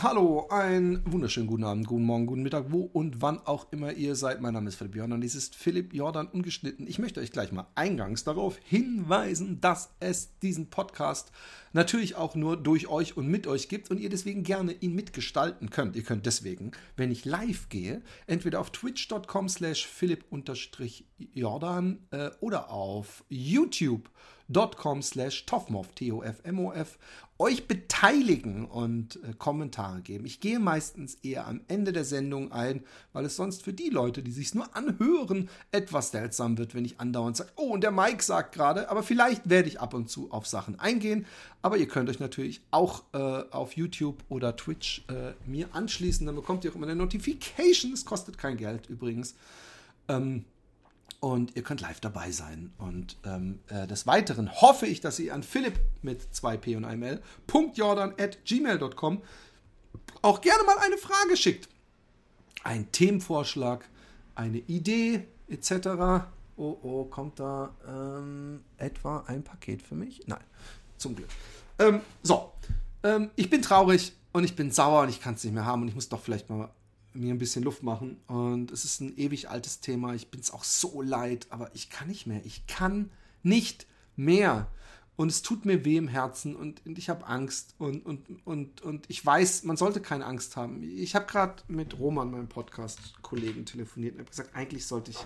[0.00, 4.14] Hallo, einen wunderschönen guten Abend, guten Morgen, guten Mittag, wo und wann auch immer ihr
[4.14, 4.40] seid.
[4.40, 6.86] Mein Name ist Philipp Jordan, dies ist Philipp Jordan ungeschnitten.
[6.86, 11.32] Ich möchte euch gleich mal eingangs darauf hinweisen, dass es diesen Podcast
[11.72, 15.70] natürlich auch nur durch euch und mit euch gibt und ihr deswegen gerne ihn mitgestalten
[15.70, 15.96] könnt.
[15.96, 23.24] Ihr könnt deswegen, wenn ich live gehe, entweder auf twitch.com slash philipp-jordan äh, oder auf
[23.30, 24.12] youtube.com
[25.02, 26.98] slash toffmof, T-O-F-M-O-F
[27.38, 30.26] euch beteiligen und äh, Kommentare geben.
[30.26, 32.82] Ich gehe meistens eher am Ende der Sendung ein,
[33.12, 36.98] weil es sonst für die Leute, die sich nur anhören, etwas seltsam wird, wenn ich
[36.98, 40.32] andauernd sage, oh, und der Mike sagt gerade, aber vielleicht werde ich ab und zu
[40.32, 41.26] auf Sachen eingehen.
[41.62, 46.26] Aber ihr könnt euch natürlich auch äh, auf YouTube oder Twitch äh, mir anschließen.
[46.26, 47.92] Dann bekommt ihr auch immer eine Notification.
[47.92, 49.36] Es kostet kein Geld übrigens.
[50.08, 50.44] Ähm,
[51.20, 52.72] und ihr könnt live dabei sein.
[52.78, 57.20] Und ähm, äh, des Weiteren hoffe ich, dass ihr an Philipp mit 2p und 1
[57.74, 59.22] Jordan at gmail.com
[60.22, 61.68] auch gerne mal eine Frage schickt.
[62.62, 63.84] Ein Themenvorschlag,
[64.34, 66.26] eine Idee etc.
[66.56, 70.22] Oh, oh, kommt da ähm, etwa ein Paket für mich?
[70.26, 70.42] Nein,
[70.96, 71.28] zum Glück.
[71.78, 72.52] Ähm, so,
[73.04, 75.82] ähm, ich bin traurig und ich bin sauer und ich kann es nicht mehr haben
[75.82, 76.68] und ich muss doch vielleicht mal
[77.18, 78.18] mir ein bisschen Luft machen.
[78.26, 80.14] Und es ist ein ewig altes Thema.
[80.14, 82.44] Ich bin es auch so leid, aber ich kann nicht mehr.
[82.44, 83.10] Ich kann
[83.42, 84.68] nicht mehr.
[85.16, 88.82] Und es tut mir weh im Herzen und, und ich habe Angst und, und, und,
[88.82, 90.80] und ich weiß, man sollte keine Angst haben.
[90.84, 95.18] Ich habe gerade mit Roman, meinem Podcast-Kollegen, telefoniert und habe gesagt, eigentlich sollte ich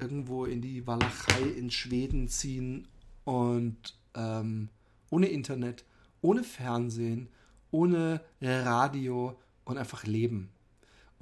[0.00, 2.88] irgendwo in die Walachei in Schweden ziehen
[3.22, 4.68] und ähm,
[5.10, 5.84] ohne Internet,
[6.20, 7.28] ohne Fernsehen,
[7.70, 10.50] ohne Radio und einfach leben.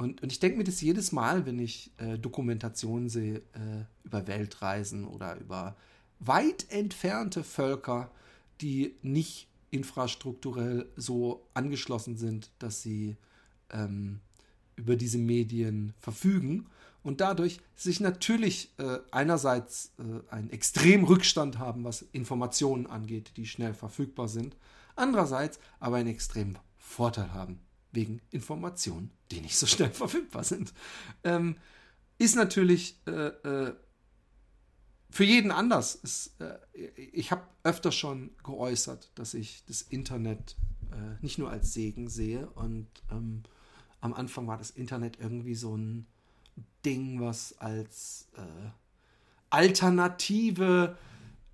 [0.03, 4.27] Und, und ich denke mir das jedes Mal, wenn ich äh, Dokumentationen sehe äh, über
[4.27, 5.77] Weltreisen oder über
[6.19, 8.11] weit entfernte Völker,
[8.61, 13.17] die nicht infrastrukturell so angeschlossen sind, dass sie
[13.71, 14.21] ähm,
[14.77, 16.67] über diese Medien verfügen
[17.03, 23.47] und dadurch sich natürlich äh, einerseits äh, einen extremen Rückstand haben, was Informationen angeht, die
[23.47, 24.57] schnell verfügbar sind,
[24.97, 27.61] andererseits aber einen extremen Vorteil haben,
[27.93, 30.73] wegen Informationen, die nicht so schnell verfügbar sind.
[31.25, 31.57] Ähm,
[32.19, 33.75] ist natürlich äh, äh,
[35.11, 35.95] für jeden anders.
[35.95, 36.59] Ist, äh,
[36.97, 40.57] ich habe öfter schon geäußert, dass ich das Internet
[40.91, 42.49] äh, nicht nur als Segen sehe.
[42.51, 43.43] Und ähm,
[44.01, 46.07] am Anfang war das Internet irgendwie so ein
[46.85, 48.71] Ding, was als äh,
[49.51, 50.97] Alternative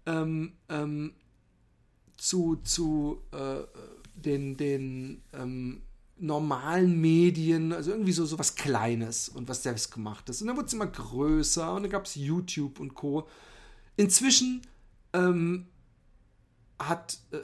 [0.06, 1.14] ähm, ähm,
[2.16, 3.64] zu, zu äh,
[4.14, 5.82] den, den ähm,
[6.20, 10.40] normalen Medien, also irgendwie so, so was Kleines und was selbstgemachtes.
[10.40, 13.28] Und dann wurde es immer größer und dann gab es YouTube und Co.
[13.96, 14.62] Inzwischen
[15.12, 15.66] ähm,
[16.78, 17.38] hat äh,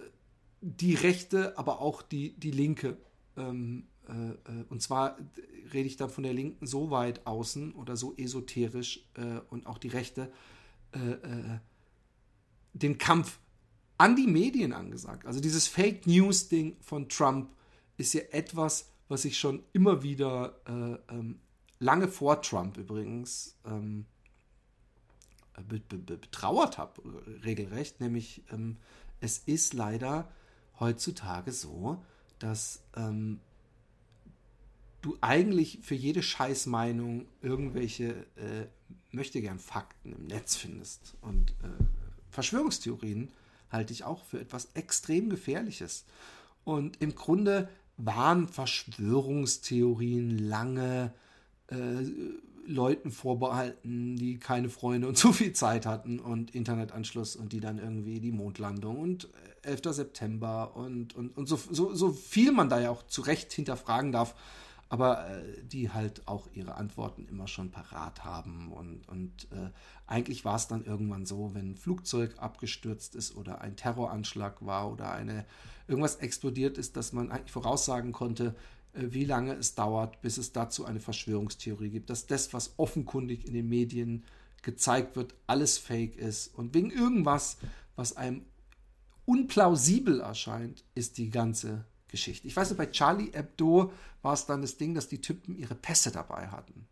[0.60, 2.96] die Rechte, aber auch die, die Linke,
[3.36, 5.16] ähm, äh, äh und zwar
[5.72, 9.78] rede ich dann von der Linken so weit außen oder so esoterisch äh, und auch
[9.78, 10.30] die Rechte,
[10.92, 10.98] äh,
[12.72, 13.38] den Kampf
[13.98, 15.26] an die Medien angesagt.
[15.26, 17.48] Also dieses Fake News-Ding von Trump
[17.96, 21.40] ist ja etwas, was ich schon immer wieder äh, ähm,
[21.78, 24.06] lange vor Trump übrigens ähm,
[25.68, 27.02] be be betrauert habe,
[27.44, 28.00] regelrecht.
[28.00, 28.76] Nämlich, ähm,
[29.20, 30.28] es ist leider
[30.80, 32.02] heutzutage so,
[32.38, 33.40] dass ähm,
[35.00, 38.66] du eigentlich für jede Scheißmeinung irgendwelche äh,
[39.12, 41.14] möchte gern Fakten im Netz findest.
[41.20, 41.84] Und äh,
[42.30, 43.30] Verschwörungstheorien
[43.70, 46.04] halte ich auch für etwas extrem Gefährliches.
[46.64, 51.12] Und im Grunde waren Verschwörungstheorien lange
[51.68, 51.76] äh,
[52.66, 57.78] Leuten vorbehalten, die keine Freunde und zu viel Zeit hatten und Internetanschluss und die dann
[57.78, 59.28] irgendwie die Mondlandung und
[59.62, 59.80] 11.
[59.90, 64.12] September und, und, und so, so, so viel man da ja auch zu Recht hinterfragen
[64.12, 64.34] darf,
[64.94, 68.70] aber äh, die halt auch ihre Antworten immer schon parat haben.
[68.70, 69.70] Und, und äh,
[70.06, 74.92] eigentlich war es dann irgendwann so, wenn ein Flugzeug abgestürzt ist oder ein Terroranschlag war
[74.92, 75.46] oder eine,
[75.88, 78.54] irgendwas explodiert ist, dass man eigentlich voraussagen konnte,
[78.92, 83.48] äh, wie lange es dauert, bis es dazu eine Verschwörungstheorie gibt, dass das, was offenkundig
[83.48, 84.22] in den Medien
[84.62, 86.54] gezeigt wird, alles fake ist.
[86.54, 87.56] Und wegen irgendwas,
[87.96, 88.42] was einem
[89.24, 92.46] unplausibel erscheint, ist die ganze Geschichte.
[92.46, 95.74] Ich weiß nicht, bei Charlie Hebdo war es dann das Ding, dass die Typen ihre
[95.74, 96.86] Pässe dabei hatten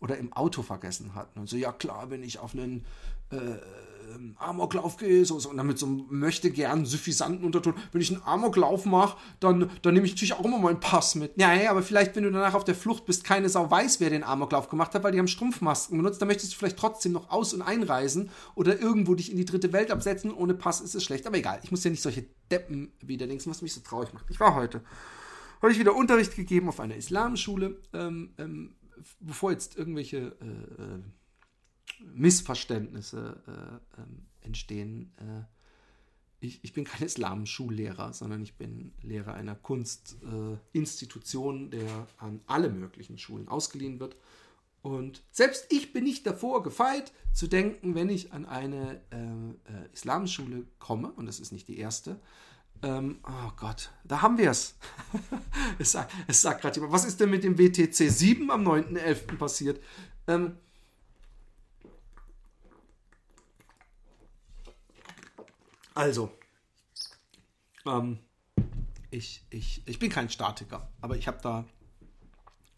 [0.00, 1.38] oder im Auto vergessen hatten.
[1.38, 2.84] Und so, ja klar, wenn ich auf einen
[3.30, 3.36] äh,
[4.36, 8.22] Amoklauf gehe, so, so, und dann mit so möchte gern suffisanten Unterton, wenn ich einen
[8.22, 11.32] Amoklauf mache, dann, dann nehme ich natürlich auch immer meinen Pass mit.
[11.36, 14.10] Ja, ja, aber vielleicht, wenn du danach auf der Flucht bist, keine Sau weiß, wer
[14.10, 17.30] den Amoklauf gemacht hat, weil die haben Strumpfmasken benutzt, dann möchtest du vielleicht trotzdem noch
[17.30, 20.32] aus- und einreisen oder irgendwo dich in die dritte Welt absetzen.
[20.32, 23.50] Ohne Pass ist es schlecht, aber egal, ich muss ja nicht solche Deppen wieder denken,
[23.50, 24.26] was mich so traurig macht.
[24.30, 24.82] Ich war heute
[25.62, 28.74] habe ich wieder Unterricht gegeben auf einer Islamschule, ähm, ähm,
[29.20, 31.02] bevor jetzt irgendwelche äh, äh
[32.14, 35.12] Missverständnisse äh, ähm, entstehen.
[35.18, 35.42] Äh,
[36.40, 43.18] ich, ich, bin kein Islamschullehrer, sondern ich bin Lehrer einer Kunstinstitution, der an alle möglichen
[43.18, 44.16] Schulen ausgeliehen wird.
[44.80, 49.92] Und selbst ich bin nicht davor gefeit, zu denken, wenn ich an eine äh, äh,
[49.92, 52.18] Islamschule komme, und das ist nicht die erste,
[52.82, 54.76] ähm, oh Gott, da haben wir es.
[55.78, 59.36] es sagt, sagt gerade jemand, was ist denn mit dem WTC 7 am 9.11.
[59.36, 59.82] passiert?
[60.28, 60.56] Ähm,
[65.98, 66.30] also,
[67.84, 68.20] ähm,
[69.10, 71.64] ich, ich, ich bin kein Statiker, aber ich habe da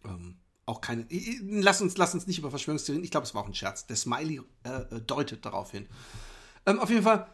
[0.07, 1.07] ähm, auch keine.
[1.43, 3.05] Lass uns, lass uns nicht über Verschwörungstheorien.
[3.05, 3.87] Ich glaube, es war auch ein Scherz.
[3.87, 5.87] Der Smiley äh, äh, deutet darauf hin.
[6.65, 7.31] Ähm, auf jeden Fall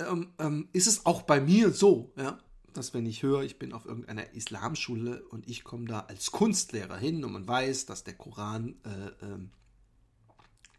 [0.00, 2.38] ähm, ähm, ist es auch bei mir so, ja,
[2.74, 6.98] dass wenn ich höre, ich bin auf irgendeiner Islamschule und ich komme da als Kunstlehrer
[6.98, 9.50] hin und man weiß, dass der Koran, äh, ähm,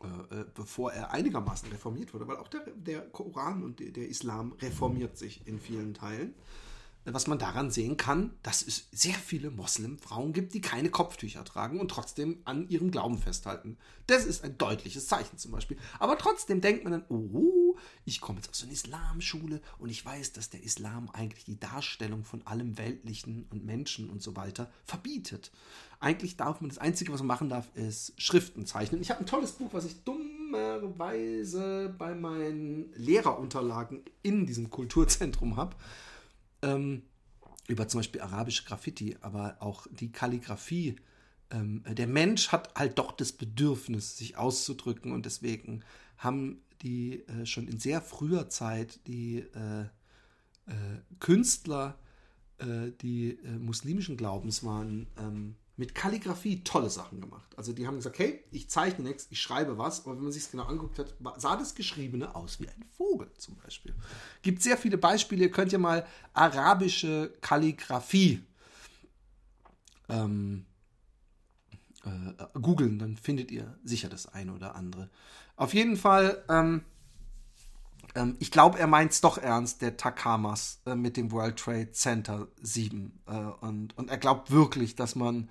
[0.06, 4.54] äh, äh, bevor er einigermaßen reformiert wurde, weil auch der, der Koran und der, Islam
[4.62, 6.34] reformiert sich in vielen Teilen,
[7.06, 11.80] was man daran sehen kann, dass es sehr viele Moslem-Frauen gibt, die keine Kopftücher tragen
[11.80, 13.78] und trotzdem an ihrem Glauben festhalten.
[14.08, 15.78] Das ist ein deutliches Zeichen zum Beispiel.
[16.00, 20.34] Aber trotzdem denkt man dann, oh, ich komme jetzt aus einer Islamschule und ich weiß,
[20.34, 25.52] dass der Islam eigentlich die Darstellung von allem Weltlichen und Menschen und so weiter verbietet.
[26.00, 29.02] Eigentlich darf man, das Einzige, was man machen darf, ist Schriften zeichnen.
[29.02, 35.76] Ich habe ein tolles Buch, was ich dummerweise bei meinen Lehrerunterlagen in diesem Kulturzentrum habe
[36.66, 37.04] ähm,
[37.68, 40.98] über zum Beispiel arabische Graffiti, aber auch die Kalligrafie.
[41.52, 45.84] Ähm, der Mensch hat halt doch das Bedürfnis, sich auszudrücken und deswegen
[46.18, 49.82] haben die äh, schon in sehr früher Zeit die äh,
[50.68, 51.98] äh, Künstler,
[52.58, 57.50] äh, die äh, muslimischen Glaubens waren, ähm, mit Kalligrafie tolle Sachen gemacht.
[57.58, 60.44] Also die haben gesagt, hey, ich zeichne nichts, ich schreibe was, aber wenn man sich
[60.44, 63.94] es genau anguckt hat, sah das Geschriebene aus wie ein Vogel zum Beispiel.
[64.42, 68.42] Gibt sehr viele Beispiele, ihr könnt ja mal arabische Kalligrafie
[70.08, 70.66] ähm,
[72.06, 75.10] äh, googeln, dann findet ihr sicher das eine oder andere.
[75.58, 76.84] Auf jeden Fall, ähm,
[78.16, 81.92] ähm, ich glaube, er meint es doch ernst, der Takamas äh, mit dem World Trade
[81.92, 83.22] Center 7.
[83.28, 83.32] Äh,
[83.66, 85.50] und, und er glaubt wirklich, dass man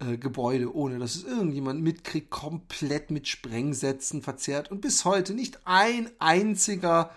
[0.00, 5.60] äh, Gebäude, ohne dass es irgendjemand mitkriegt, komplett mit Sprengsätzen verzehrt und bis heute nicht
[5.64, 7.10] ein einziger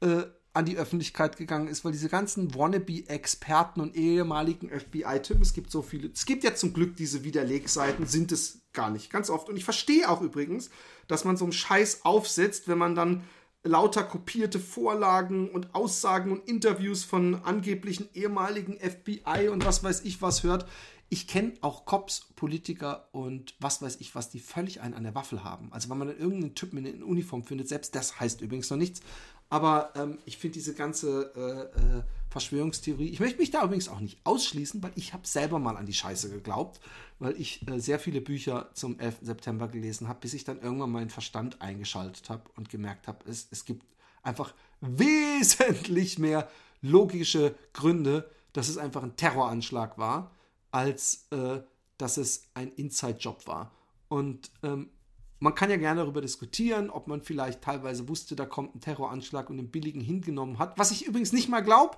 [0.00, 5.70] äh, an die Öffentlichkeit gegangen ist, weil diese ganzen Wannabe-Experten und ehemaligen FBI-Typen, es gibt
[5.70, 9.50] so viele, es gibt ja zum Glück diese Widerlegseiten, sind es gar nicht, ganz oft.
[9.50, 10.70] Und ich verstehe auch übrigens,
[11.08, 13.24] dass man so einen Scheiß aufsetzt, wenn man dann
[13.66, 20.22] lauter kopierte Vorlagen und Aussagen und Interviews von angeblichen ehemaligen FBI und was weiß ich
[20.22, 20.66] was hört.
[21.08, 25.14] Ich kenne auch Cops, Politiker und was weiß ich was, die völlig einen an der
[25.14, 25.72] Waffel haben.
[25.72, 29.00] Also wenn man dann irgendeinen Typen in Uniform findet, selbst das heißt übrigens noch nichts.
[29.48, 34.00] Aber ähm, ich finde diese ganze äh, äh, Verschwörungstheorie, ich möchte mich da übrigens auch
[34.00, 36.80] nicht ausschließen, weil ich habe selber mal an die Scheiße geglaubt,
[37.18, 39.18] weil ich äh, sehr viele Bücher zum 11.
[39.22, 43.48] September gelesen habe, bis ich dann irgendwann meinen Verstand eingeschaltet habe und gemerkt habe, es,
[43.50, 43.84] es gibt
[44.22, 46.48] einfach wesentlich mehr
[46.82, 50.32] logische Gründe, dass es einfach ein Terroranschlag war,
[50.70, 51.60] als äh,
[51.98, 53.72] dass es ein Inside-Job war.
[54.08, 54.90] Und ähm,
[55.38, 59.50] man kann ja gerne darüber diskutieren, ob man vielleicht teilweise wusste, da kommt ein Terroranschlag
[59.50, 61.96] und den billigen hingenommen hat, was ich übrigens nicht mal glaube,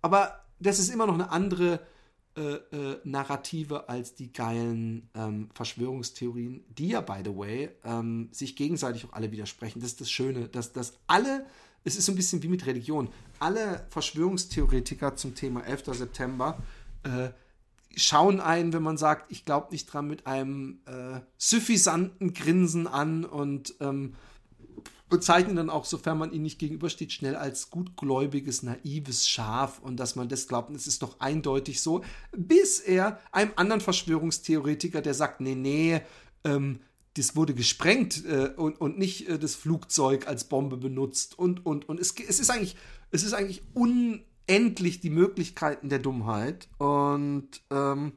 [0.00, 1.80] aber das ist immer noch eine andere
[2.36, 8.54] äh, äh, Narrative als die geilen ähm, Verschwörungstheorien, die ja, by the way, ähm, sich
[8.54, 9.80] gegenseitig auch alle widersprechen.
[9.80, 11.46] Das ist das Schöne, dass, dass alle,
[11.82, 13.08] es ist so ein bisschen wie mit Religion,
[13.40, 15.86] alle Verschwörungstheoretiker zum Thema 11.
[15.86, 16.58] September
[17.02, 17.30] äh,
[17.96, 23.24] schauen einen, wenn man sagt, ich glaube nicht dran, mit einem äh, suffisanten Grinsen an
[23.24, 24.14] und ähm,
[25.08, 30.16] bezeichnen dann auch, sofern man ihnen nicht gegenübersteht, schnell als gutgläubiges, naives Schaf und dass
[30.16, 32.02] man das glaubt, es ist doch eindeutig so,
[32.36, 36.00] bis er einem anderen Verschwörungstheoretiker, der sagt, nee, nee,
[36.44, 36.80] ähm,
[37.16, 41.88] das wurde gesprengt äh, und, und nicht äh, das Flugzeug als Bombe benutzt und, und,
[41.88, 41.98] und.
[41.98, 42.76] Es, es ist eigentlich,
[43.10, 46.68] es ist eigentlich un, endlich die Möglichkeiten der Dummheit.
[46.78, 48.12] Und, ähm,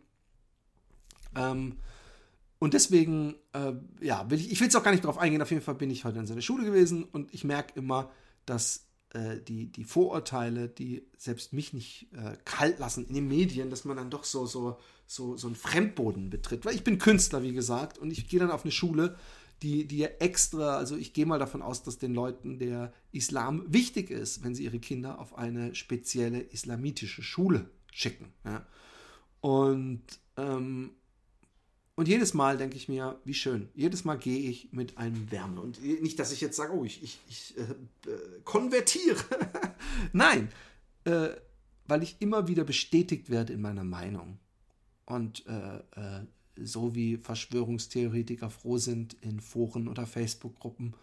[1.35, 1.77] ähm,
[2.57, 5.41] und deswegen, äh, ja, will ich, ich will es auch gar nicht darauf eingehen.
[5.41, 8.11] Auf jeden Fall bin ich heute in seiner Schule gewesen und ich merke immer,
[8.45, 13.69] dass äh, die, die Vorurteile, die selbst mich nicht äh, kalt lassen in den Medien,
[13.69, 16.65] dass man dann doch so, so, so, so einen Fremdboden betritt.
[16.65, 19.17] Weil ich bin Künstler, wie gesagt, und ich gehe dann auf eine Schule,
[19.61, 24.09] die, die extra, also ich gehe mal davon aus, dass den Leuten der Islam wichtig
[24.09, 28.33] ist, wenn sie ihre Kinder auf eine spezielle islamitische Schule schicken.
[28.43, 28.65] Ja.
[29.41, 30.03] Und,
[30.37, 30.91] ähm,
[31.95, 33.69] und jedes Mal denke ich mir, wie schön.
[33.75, 35.61] Jedes Mal gehe ich mit einem Wärme.
[35.61, 39.23] Und nicht, dass ich jetzt sage, oh, ich, ich, ich äh, äh konvertiere.
[40.13, 40.49] Nein,
[41.03, 41.29] äh,
[41.85, 44.39] weil ich immer wieder bestätigt werde in meiner Meinung.
[45.05, 50.93] Und äh, äh, so wie Verschwörungstheoretiker froh sind, in Foren oder Facebook-Gruppen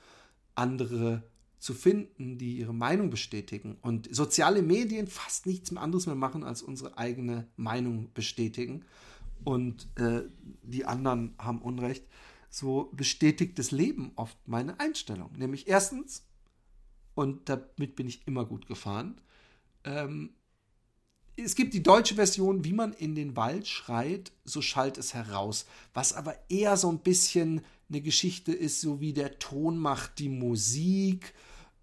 [0.55, 1.23] andere
[1.59, 3.77] zu finden, die ihre Meinung bestätigen.
[3.83, 8.85] Und soziale Medien fast nichts mehr anderes mehr machen, als unsere eigene Meinung bestätigen.
[9.45, 10.23] Und äh,
[10.63, 12.05] die anderen haben Unrecht.
[12.51, 15.33] So bestätigt das Leben oft meine Einstellung.
[15.37, 16.25] Nämlich erstens,
[17.15, 19.21] und damit bin ich immer gut gefahren,
[19.85, 20.31] ähm,
[21.45, 25.67] es gibt die deutsche Version, wie man in den Wald schreit, so schallt es heraus.
[25.95, 30.29] Was aber eher so ein bisschen eine Geschichte ist, so wie der Ton macht die
[30.29, 31.35] Musik.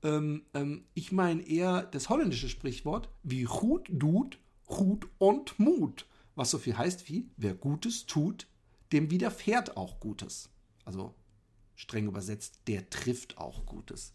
[0.03, 6.05] Ähm, ähm, ich meine eher das holländische Sprichwort, wie Hut tut, Hut und Mut.
[6.35, 8.47] Was so viel heißt wie, wer Gutes tut,
[8.91, 10.49] dem widerfährt auch Gutes.
[10.83, 11.15] Also
[11.75, 14.13] streng übersetzt, der trifft auch Gutes.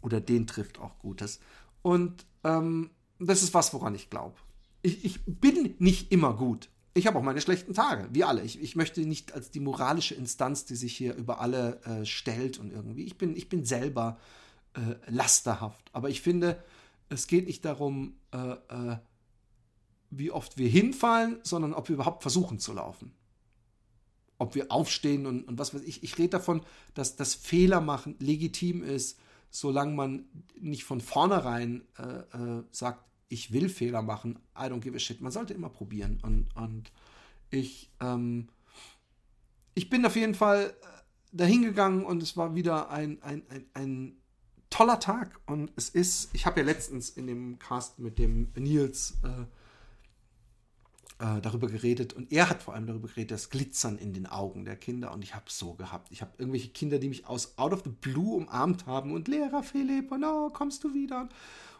[0.00, 1.40] Oder den trifft auch Gutes.
[1.82, 4.36] Und ähm, das ist was, woran ich glaube
[4.82, 6.68] ich, ich bin nicht immer gut.
[6.94, 8.42] Ich habe auch meine schlechten Tage, wie alle.
[8.42, 12.58] Ich, ich möchte nicht als die moralische Instanz, die sich hier über alle äh, stellt
[12.58, 13.04] und irgendwie.
[13.04, 14.18] Ich bin, ich bin selber
[14.74, 15.88] äh, lasterhaft.
[15.92, 16.62] Aber ich finde,
[17.08, 18.96] es geht nicht darum, äh, äh
[20.14, 23.14] wie oft wir hinfallen, sondern ob wir überhaupt versuchen zu laufen.
[24.36, 26.02] Ob wir aufstehen und, und was weiß ich.
[26.02, 26.60] Ich rede davon,
[26.92, 30.26] dass das Fehler machen legitim ist, solange man
[30.60, 35.22] nicht von vornherein äh, äh, sagt, ich will Fehler machen, I don't give a shit.
[35.22, 36.18] Man sollte immer probieren.
[36.22, 36.92] Und, und
[37.50, 38.48] ich, ähm,
[39.74, 40.86] ich bin auf jeden Fall äh,
[41.32, 44.16] dahin gegangen und es war wieder ein, ein, ein, ein
[44.68, 45.40] toller Tag.
[45.46, 49.46] Und es ist, ich habe ja letztens in dem Cast mit dem Nils äh,
[51.24, 54.66] äh, darüber geredet und er hat vor allem darüber geredet, das Glitzern in den Augen
[54.66, 55.10] der Kinder.
[55.10, 56.12] Und ich habe so gehabt.
[56.12, 59.62] Ich habe irgendwelche Kinder, die mich aus Out of the Blue umarmt haben und Lehrer
[59.62, 61.30] Philipp und oh, kommst du wieder?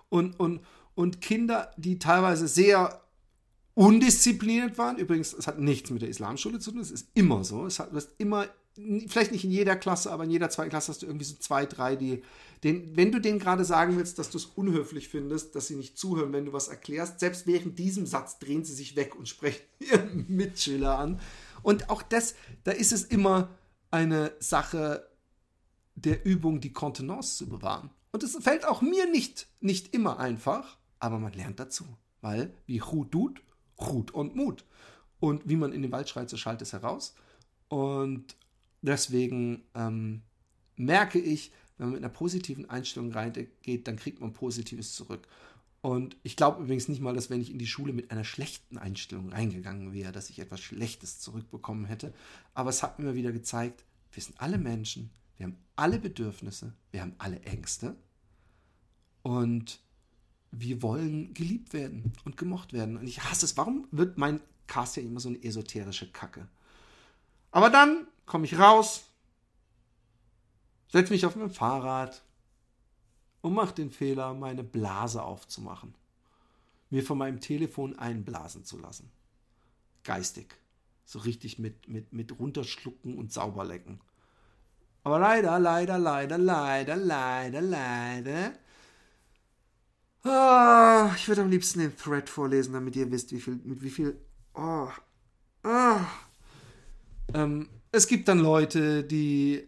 [0.09, 0.63] Und, und,
[0.95, 3.03] und Kinder, die teilweise sehr
[3.75, 4.99] undiszipliniert waren.
[4.99, 7.67] Übrigens, es hat nichts mit der Islamschule zu tun, es ist immer so.
[7.67, 8.47] Es hat, du hast immer,
[9.07, 11.65] vielleicht nicht in jeder Klasse, aber in jeder zweiten Klasse hast du irgendwie so zwei,
[11.67, 12.23] drei, die,
[12.65, 15.99] den, wenn du denen gerade sagen willst, dass du es unhöflich findest, dass sie nicht
[15.99, 19.63] zuhören, wenn du was erklärst, selbst während diesem Satz drehen sie sich weg und sprechen
[19.79, 21.21] ihren Mitschüler an.
[21.63, 22.35] Und auch das,
[22.65, 23.51] da ist es immer
[23.91, 25.09] eine Sache
[25.95, 27.91] der Übung, die Kontenance zu bewahren.
[28.13, 31.85] Und es fällt auch mir nicht, nicht immer einfach, aber man lernt dazu.
[32.21, 33.43] Weil, wie Chut tut,
[33.77, 34.65] Chut und Mut.
[35.19, 37.15] Und wie man in den Wald schreit, so schallt es heraus.
[37.67, 38.37] Und
[38.83, 40.23] deswegen ähm,
[40.77, 45.27] merke ich, wenn man mit einer positiven Einstellung reingeht, dann kriegt man Positives zurück.
[45.81, 48.79] Und ich glaube übrigens nicht mal, dass wenn ich in die Schule mit einer schlechten
[48.79, 52.15] Einstellung reingegangen wäre, dass ich etwas Schlechtes zurückbekommen hätte.
[52.55, 57.01] Aber es hat mir wieder gezeigt, wir sind alle Menschen, wir haben alle Bedürfnisse, wir
[57.01, 57.97] haben alle Ängste.
[59.23, 59.81] Und
[60.53, 62.97] wir wollen geliebt werden und gemocht werden.
[62.99, 63.57] Und ich hasse es.
[63.57, 66.47] Warum wird mein Cast ja immer so eine esoterische Kacke?
[67.51, 69.05] Aber dann komme ich raus,
[70.89, 72.23] setze mich auf mein Fahrrad
[73.41, 75.95] und mache den Fehler, meine Blase aufzumachen.
[76.91, 79.11] Mir von meinem Telefon einblasen zu lassen.
[80.05, 80.55] Geistig.
[81.07, 84.01] So richtig mit, mit, mit runterschlucken und sauberlecken.
[85.03, 88.53] Aber leider, leider, leider, leider, leider, leider
[90.25, 93.91] Ah, ich würde am liebsten den Thread vorlesen, damit ihr wisst, wie viel, mit wie
[93.91, 94.19] viel.
[94.55, 94.89] Oh,
[95.65, 96.01] ah.
[97.35, 99.67] Ähm, es gibt dann Leute, die.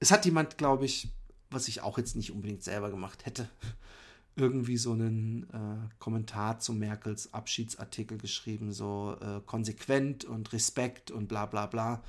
[0.00, 1.08] Es hat jemand, glaube ich,
[1.50, 3.48] was ich auch jetzt nicht unbedingt selber gemacht hätte,
[4.36, 11.28] irgendwie so einen äh, Kommentar zu Merkels Abschiedsartikel geschrieben, so äh, konsequent und Respekt und
[11.28, 12.02] bla bla bla.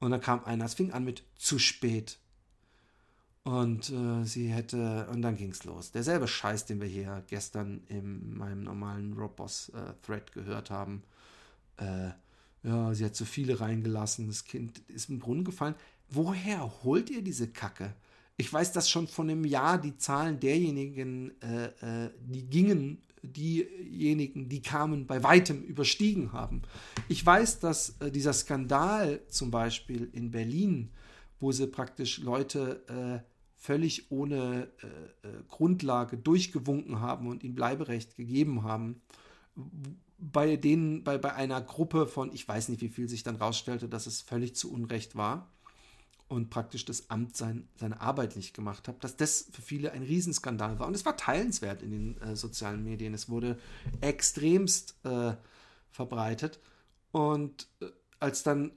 [0.00, 2.18] Und dann kam einer, es fing an mit zu spät.
[3.48, 5.90] Und äh, sie hätte, und dann ging es los.
[5.90, 11.02] Derselbe Scheiß, den wir hier gestern in meinem normalen Robos-Thread äh, gehört haben.
[11.78, 12.10] Äh,
[12.62, 15.76] ja, sie hat zu viele reingelassen, das Kind ist im Brunnen gefallen.
[16.10, 17.94] Woher holt ihr diese Kacke?
[18.36, 24.50] Ich weiß, dass schon von einem Jahr die Zahlen derjenigen, äh, äh, die gingen, diejenigen,
[24.50, 26.60] die kamen, bei weitem überstiegen haben.
[27.08, 30.90] Ich weiß, dass äh, dieser Skandal zum Beispiel in Berlin,
[31.40, 33.24] wo sie praktisch Leute
[33.58, 39.02] völlig ohne äh, äh, Grundlage durchgewunken haben und ihm Bleiberecht gegeben haben,
[40.18, 43.88] bei denen, bei, bei einer Gruppe von, ich weiß nicht, wie viel sich dann rausstellte,
[43.88, 45.50] dass es völlig zu Unrecht war.
[46.28, 50.02] und praktisch das Amt sein, seine Arbeit nicht gemacht hat, dass das für viele ein
[50.02, 50.86] Riesenskandal war.
[50.86, 53.14] Und es war teilenswert in den äh, sozialen Medien.
[53.14, 53.58] Es wurde
[54.02, 55.34] extremst äh,
[55.90, 56.60] verbreitet.
[57.12, 57.86] Und äh,
[58.20, 58.72] als dann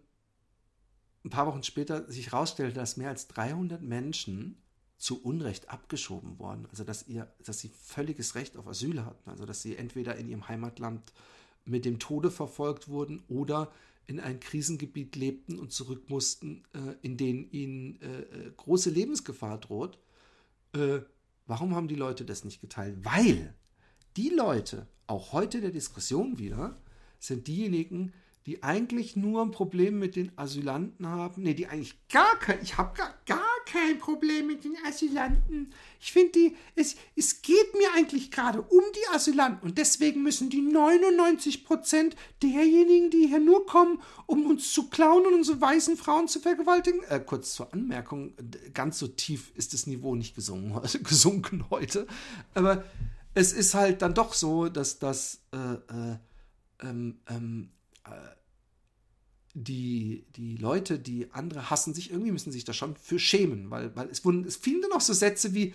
[1.26, 4.61] ein paar Wochen später sich herausstellte, dass mehr als 300 Menschen
[5.02, 9.48] zu Unrecht abgeschoben wurden, also dass, ihr, dass sie völliges Recht auf Asyl hatten, also
[9.48, 11.12] dass sie entweder in ihrem Heimatland
[11.66, 13.72] mit dem Tode verfolgt wurden oder
[14.06, 19.60] in ein Krisengebiet lebten und zurück mussten, äh, in denen ihnen äh, äh, große Lebensgefahr
[19.60, 19.98] droht.
[20.74, 21.00] Äh,
[21.48, 23.04] warum haben die Leute das nicht geteilt?
[23.04, 23.56] Weil
[24.18, 26.76] die Leute, auch heute der Diskussion wieder,
[27.18, 28.14] sind diejenigen,
[28.46, 31.42] die eigentlich nur ein Problem mit den Asylanten haben.
[31.42, 35.72] Nee, die eigentlich gar kein, ich habe gar, gar kein Problem mit den Asylanten.
[36.00, 40.50] Ich finde die, es, es geht mir eigentlich gerade um die Asylanten und deswegen müssen
[40.50, 45.96] die 99 Prozent derjenigen, die hier nur kommen, um uns zu klauen und unsere weißen
[45.98, 47.02] Frauen zu vergewaltigen.
[47.10, 48.34] Äh, kurz zur Anmerkung,
[48.74, 52.08] ganz so tief ist das Niveau nicht gesungen, gesunken heute.
[52.54, 52.84] Aber
[53.34, 56.18] es ist halt dann doch so, dass das äh, äh,
[56.82, 57.70] ähm, ähm,
[58.06, 58.10] äh,
[59.54, 63.96] die, die Leute, die andere hassen, sich irgendwie müssen sich da schon für schämen, weil,
[63.96, 65.74] weil es wurden, es fielen dann auch so Sätze wie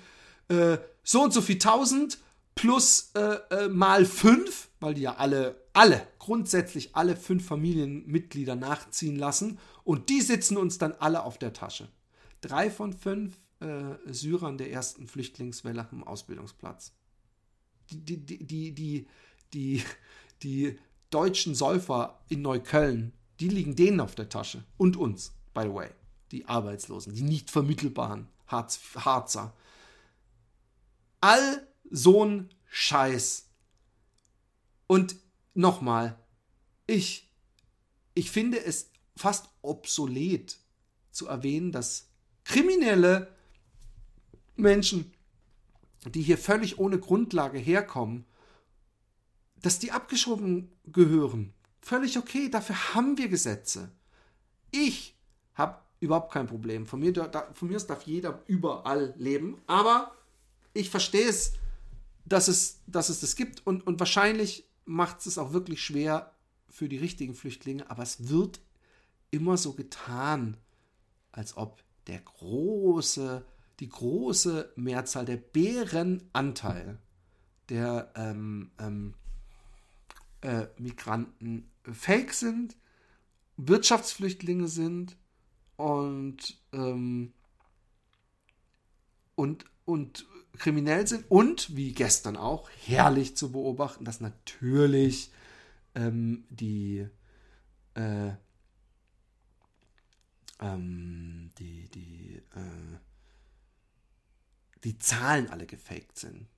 [0.49, 2.18] äh, so und so viel tausend
[2.54, 9.16] plus äh, äh, mal fünf, weil die ja alle, alle, grundsätzlich alle fünf Familienmitglieder nachziehen
[9.16, 11.88] lassen und die sitzen uns dann alle auf der Tasche.
[12.40, 16.92] Drei von fünf äh, Syrern der ersten Flüchtlingswelle haben Ausbildungsplatz.
[17.90, 19.06] Die, die, die, die, die,
[19.52, 19.83] die,
[20.42, 20.78] die
[21.11, 24.64] deutschen Säufer in Neukölln, die liegen denen auf der Tasche.
[24.76, 25.90] Und uns, by the way.
[26.32, 29.54] Die Arbeitslosen, die nicht vermittelbaren Harz, Harzer.
[31.20, 33.48] All so ein Scheiß.
[34.86, 35.16] Und
[35.54, 36.18] nochmal,
[36.86, 37.28] ich,
[38.14, 40.58] ich finde es fast obsolet
[41.10, 42.08] zu erwähnen, dass
[42.44, 43.34] kriminelle
[44.56, 45.12] Menschen,
[46.06, 48.24] die hier völlig ohne Grundlage herkommen,
[49.62, 51.52] dass die abgeschoben gehören.
[51.86, 53.92] Völlig okay, dafür haben wir Gesetze.
[54.72, 55.14] Ich
[55.54, 56.84] habe überhaupt kein Problem.
[56.84, 60.10] Von mir, da, von mir aus darf jeder überall leben, aber
[60.75, 61.52] ich verstehe es,
[62.25, 66.32] dass es, dass es das gibt und, und wahrscheinlich macht es auch wirklich schwer
[66.68, 68.58] für die richtigen Flüchtlinge, aber es wird
[69.30, 70.56] immer so getan,
[71.30, 73.46] als ob der große,
[73.78, 76.99] die große Mehrzahl, der Bärenanteil
[77.68, 79.14] der ähm, ähm,
[80.40, 82.76] äh, Migranten fake sind,
[83.56, 85.16] Wirtschaftsflüchtlinge sind
[85.76, 87.32] und, ähm,
[89.34, 90.26] und, und
[90.58, 95.30] kriminell sind und, wie gestern auch, herrlich zu beobachten, dass natürlich
[95.94, 97.06] ähm, die,
[97.94, 98.32] äh,
[100.60, 102.99] ähm, die, die, äh,
[104.84, 106.49] die Zahlen alle gefaked sind.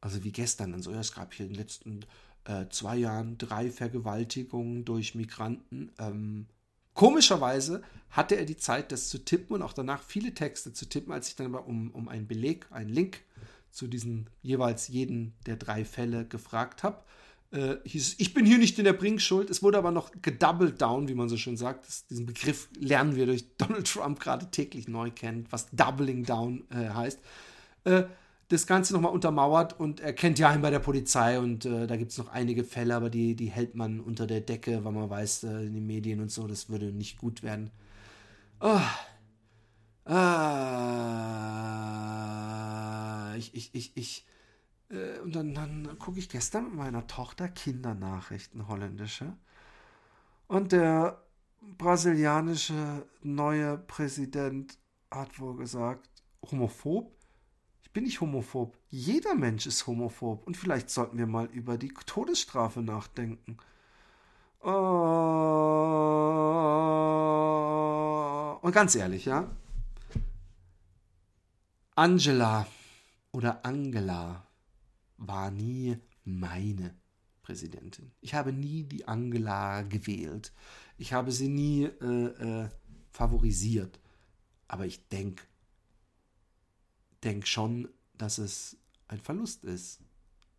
[0.00, 2.04] Also wie gestern, dann so, ja, es gab hier in den letzten
[2.44, 5.92] äh, zwei Jahren drei Vergewaltigungen durch Migranten.
[5.98, 6.46] Ähm,
[6.94, 11.12] komischerweise hatte er die Zeit, das zu tippen und auch danach viele Texte zu tippen,
[11.12, 13.22] als ich dann aber um, um einen Beleg, einen Link
[13.70, 17.02] zu diesen jeweils jeden der drei Fälle gefragt habe.
[17.52, 19.50] Äh, hieß ich bin hier nicht in der Bringschuld.
[19.50, 21.86] Es wurde aber noch gedoubled down, wie man so schön sagt.
[21.86, 26.64] Das, diesen Begriff lernen wir durch Donald Trump gerade täglich neu kennen, was Doubling Down
[26.70, 27.20] äh, heißt.
[27.84, 28.04] Äh,
[28.52, 31.96] das Ganze nochmal untermauert und er kennt ja einen bei der Polizei und äh, da
[31.96, 35.08] gibt es noch einige Fälle, aber die, die hält man unter der Decke, weil man
[35.08, 37.70] weiß, äh, in den Medien und so, das würde nicht gut werden.
[38.60, 38.78] Oh.
[40.04, 40.42] Ah.
[43.36, 44.26] Ich, ich, ich, ich.
[44.90, 49.32] Äh, und dann, dann gucke ich gestern mit meiner Tochter Kindernachrichten, holländische.
[50.46, 51.22] Und der
[51.78, 54.76] brasilianische neue Präsident
[55.10, 56.10] hat wohl gesagt,
[56.50, 57.21] homophob
[57.92, 58.76] bin ich homophob.
[58.88, 60.46] Jeder Mensch ist homophob.
[60.46, 63.58] Und vielleicht sollten wir mal über die Todesstrafe nachdenken.
[64.60, 64.68] Oh.
[68.62, 69.50] Und ganz ehrlich, ja.
[71.94, 72.66] Angela
[73.32, 74.46] oder Angela
[75.18, 76.94] war nie meine
[77.42, 78.12] Präsidentin.
[78.20, 80.52] Ich habe nie die Angela gewählt.
[80.96, 82.68] Ich habe sie nie äh, äh,
[83.10, 83.98] favorisiert.
[84.68, 85.44] Aber ich denke,
[87.24, 88.76] denke schon, dass es
[89.08, 90.00] ein Verlust ist,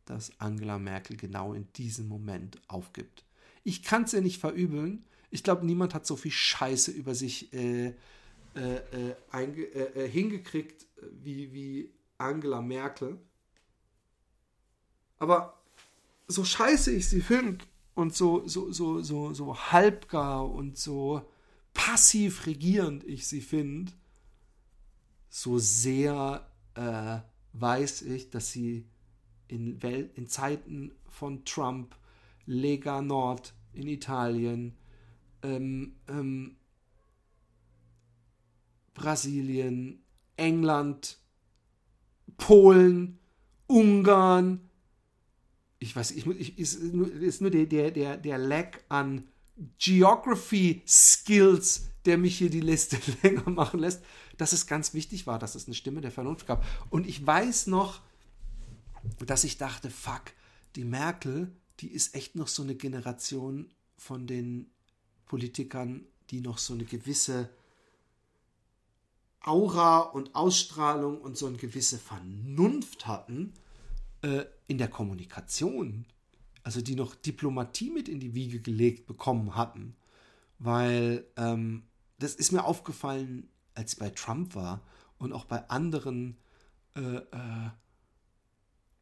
[0.05, 3.25] dass Angela Merkel genau in diesem Moment aufgibt.
[3.63, 5.05] Ich kann es ihr nicht verübeln.
[5.29, 7.93] Ich glaube, niemand hat so viel Scheiße über sich äh,
[8.55, 10.85] äh, äh, äh, äh hingekriegt
[11.23, 13.17] wie, wie Angela Merkel.
[15.19, 15.61] Aber
[16.27, 21.29] so scheiße ich sie finde und so, so, so, so, so halbgar und so
[21.73, 23.91] passiv regierend ich sie finde,
[25.29, 27.19] so sehr äh,
[27.53, 28.85] weiß ich, dass sie
[29.47, 31.95] in, Wel in Zeiten von Trump,
[32.45, 34.75] Lega Nord in Italien,
[35.41, 36.55] ähm, ähm,
[38.93, 40.03] Brasilien,
[40.37, 41.19] England,
[42.37, 43.19] Polen,
[43.67, 44.69] Ungarn,
[45.83, 49.27] ich weiß, ich, ich ist, ist nur der, der, der, der Lack an
[49.79, 54.03] Geography Skills, der mich hier die Liste länger machen lässt,
[54.37, 56.65] dass es ganz wichtig war, dass es eine Stimme der Vernunft gab.
[56.89, 58.01] Und ich weiß noch,
[59.25, 60.33] dass ich dachte, fuck,
[60.75, 64.69] die Merkel, die ist echt noch so eine Generation von den
[65.25, 67.49] Politikern, die noch so eine gewisse
[69.41, 73.53] Aura und Ausstrahlung und so eine gewisse Vernunft hatten
[74.21, 76.05] äh, in der Kommunikation.
[76.63, 79.95] Also die noch Diplomatie mit in die Wiege gelegt bekommen hatten.
[80.59, 81.83] Weil ähm,
[82.19, 84.81] das ist mir aufgefallen, als bei Trump war
[85.17, 86.37] und auch bei anderen
[86.95, 87.69] äh, äh,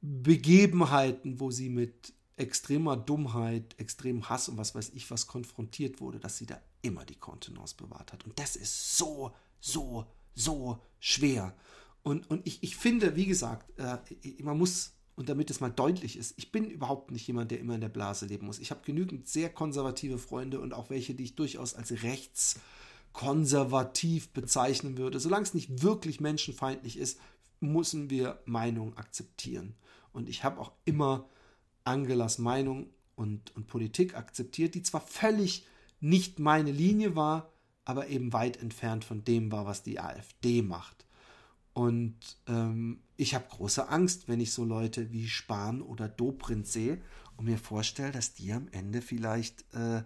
[0.01, 6.19] Begebenheiten, wo sie mit extremer Dummheit, extremem Hass und was weiß ich was konfrontiert wurde,
[6.19, 8.25] dass sie da immer die Kontenance bewahrt hat.
[8.25, 11.55] Und das ist so, so, so schwer.
[12.03, 13.97] Und, und ich, ich finde, wie gesagt, äh,
[14.41, 17.75] man muss, und damit es mal deutlich ist, ich bin überhaupt nicht jemand, der immer
[17.75, 18.57] in der Blase leben muss.
[18.57, 22.01] Ich habe genügend sehr konservative Freunde und auch welche, die ich durchaus als
[23.11, 25.19] rechtskonservativ bezeichnen würde.
[25.19, 27.19] Solange es nicht wirklich menschenfeindlich ist,
[27.59, 29.75] müssen wir Meinung akzeptieren.
[30.13, 31.29] Und ich habe auch immer
[31.83, 35.65] Angelas Meinung und, und Politik akzeptiert, die zwar völlig
[35.99, 37.51] nicht meine Linie war,
[37.85, 41.05] aber eben weit entfernt von dem war, was die AfD macht.
[41.73, 47.01] Und ähm, ich habe große Angst, wenn ich so Leute wie Spahn oder Dobrindt sehe
[47.37, 50.03] und mir vorstelle, dass die am Ende vielleicht äh,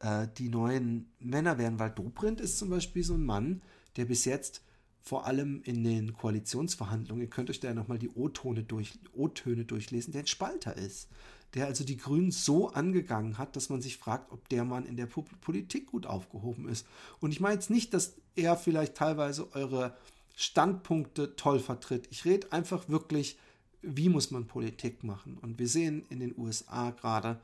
[0.00, 3.62] äh, die neuen Männer werden, weil Dobrindt ist zum Beispiel so ein Mann,
[3.96, 4.62] der bis jetzt
[5.06, 10.12] vor allem in den Koalitionsverhandlungen, ihr könnt euch da ja nochmal die O-Töne durch, durchlesen,
[10.12, 11.08] der ein Spalter ist.
[11.54, 14.96] Der also die Grünen so angegangen hat, dass man sich fragt, ob der Mann in
[14.96, 16.88] der Politik gut aufgehoben ist.
[17.20, 19.96] Und ich meine jetzt nicht, dass er vielleicht teilweise eure
[20.34, 22.08] Standpunkte toll vertritt.
[22.10, 23.38] Ich rede einfach wirklich,
[23.82, 25.38] wie muss man Politik machen.
[25.38, 27.40] Und wir sehen in den USA gerade,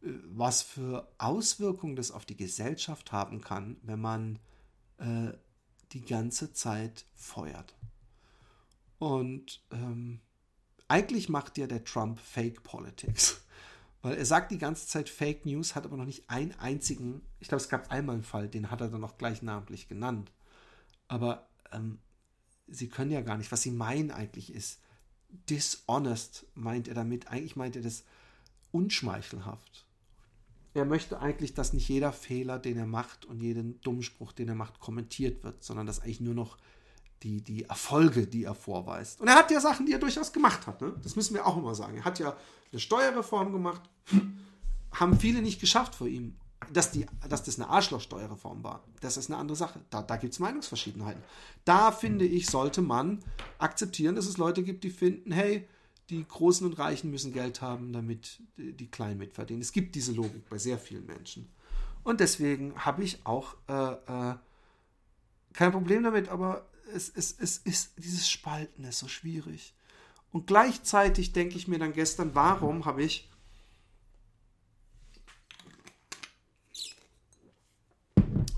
[0.00, 4.38] was für Auswirkungen das auf die Gesellschaft haben kann, wenn man
[4.98, 5.32] äh,
[5.92, 7.74] die ganze Zeit feuert.
[8.98, 10.20] Und ähm,
[10.86, 13.40] eigentlich macht ja der Trump Fake Politics.
[14.02, 17.48] Weil er sagt die ganze Zeit Fake News, hat aber noch nicht einen einzigen, ich
[17.48, 20.30] glaube, es gab einmal einen Fall, den hat er dann auch gleich namentlich genannt.
[21.08, 21.98] Aber ähm,
[22.68, 24.80] sie können ja gar nicht, was sie meinen eigentlich ist,
[25.28, 28.04] dishonest meint er damit, eigentlich meint er das
[28.70, 29.87] unschmeichelhaft
[30.74, 34.54] er möchte eigentlich, dass nicht jeder Fehler, den er macht und jeden Dummspruch, den er
[34.54, 36.56] macht, kommentiert wird, sondern dass eigentlich nur noch
[37.22, 39.20] die, die Erfolge, die er vorweist.
[39.20, 40.80] Und er hat ja Sachen, die er durchaus gemacht hat.
[40.80, 40.94] Ne?
[41.02, 41.96] Das müssen wir auch immer sagen.
[41.96, 42.36] Er hat ja
[42.70, 43.82] eine Steuerreform gemacht,
[44.92, 46.36] haben viele nicht geschafft vor ihm.
[46.72, 49.80] Dass, die, dass das eine Arschlochsteuerreform war, das ist eine andere Sache.
[49.90, 51.22] Da, da gibt es Meinungsverschiedenheiten.
[51.64, 53.20] Da finde ich, sollte man
[53.58, 55.68] akzeptieren, dass es Leute gibt, die finden, hey,
[56.10, 59.60] die Großen und Reichen müssen Geld haben, damit die Kleinen mitverdienen.
[59.60, 61.48] Es gibt diese Logik bei sehr vielen Menschen.
[62.02, 63.92] Und deswegen habe ich auch äh,
[64.32, 64.34] äh,
[65.52, 69.74] kein Problem damit, aber es, es, es ist, dieses Spalten ist so schwierig.
[70.32, 73.28] Und gleichzeitig denke ich mir dann gestern, warum habe ich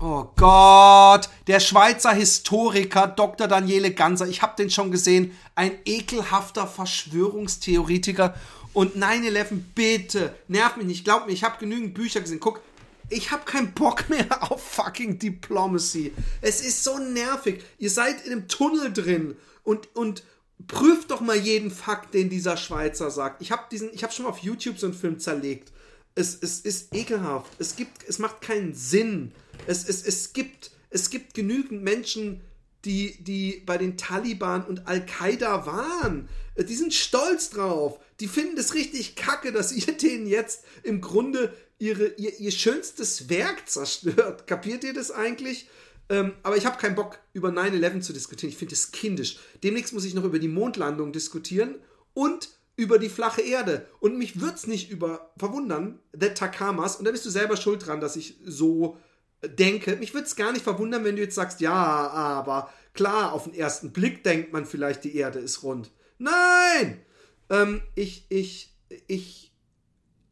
[0.03, 3.47] Oh Gott, der Schweizer Historiker Dr.
[3.47, 8.33] Daniele Ganser, ich habe den schon gesehen, ein ekelhafter Verschwörungstheoretiker.
[8.73, 12.39] Und 9-11, bitte, nerv mich nicht, glaub mir, ich habe genügend Bücher gesehen.
[12.39, 12.61] Guck,
[13.09, 16.13] ich habe keinen Bock mehr auf fucking Diplomacy.
[16.41, 17.63] Es ist so nervig.
[17.77, 20.23] Ihr seid in einem Tunnel drin und, und
[20.65, 23.43] prüft doch mal jeden Fakt, den dieser Schweizer sagt.
[23.43, 25.71] Ich habe habe schon mal auf YouTube so einen Film zerlegt.
[26.15, 27.51] Es, es ist ekelhaft.
[27.59, 29.31] Es gibt, es macht keinen Sinn.
[29.67, 32.41] Es, es, es, gibt, es gibt genügend Menschen,
[32.85, 36.29] die, die bei den Taliban und Al-Qaida waren.
[36.57, 37.99] Die sind stolz drauf.
[38.19, 43.29] Die finden es richtig kacke, dass ihr denen jetzt im Grunde ihre, ihr, ihr schönstes
[43.29, 44.47] Werk zerstört.
[44.47, 45.67] Kapiert ihr das eigentlich?
[46.09, 48.51] Ähm, aber ich habe keinen Bock, über 9-11 zu diskutieren.
[48.51, 49.39] Ich finde es kindisch.
[49.63, 51.75] Demnächst muss ich noch über die Mondlandung diskutieren
[52.13, 53.87] und über die flache Erde.
[53.99, 57.85] Und mich würde es nicht über verwundern, der Takamas, und da bist du selber schuld
[57.85, 58.97] dran, dass ich so
[59.43, 63.45] denke, mich würde es gar nicht verwundern, wenn du jetzt sagst, ja, aber klar, auf
[63.45, 65.91] den ersten Blick denkt man vielleicht, die Erde ist rund.
[66.17, 67.01] Nein!
[67.49, 68.73] Ähm, ich, ich,
[69.07, 69.51] ich,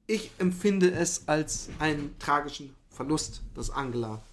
[0.08, 4.24] ich empfinde es als einen tragischen Verlust, dass Angela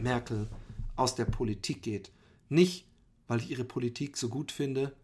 [0.00, 0.48] Merkel
[0.96, 2.10] aus der Politik geht.
[2.48, 2.86] Nicht,
[3.26, 4.94] weil ich ihre Politik so gut finde,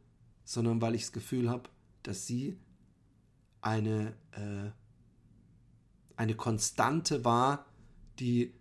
[0.45, 1.69] sondern weil ich das Gefühl habe,
[2.03, 2.57] dass sie
[3.61, 4.71] eine, äh,
[6.17, 7.67] eine Konstante war,
[8.19, 8.53] die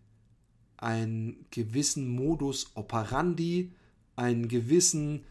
[0.82, 3.72] einen gewissen Modus operandi,
[4.16, 5.24] einen gewissen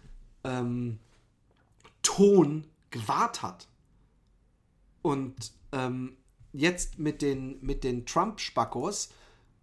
[0.45, 0.99] ähm,
[2.03, 3.69] Ton gewahrt hat.
[5.03, 6.17] Und ähm,
[6.53, 9.11] jetzt mit den, mit den Trump-Spackos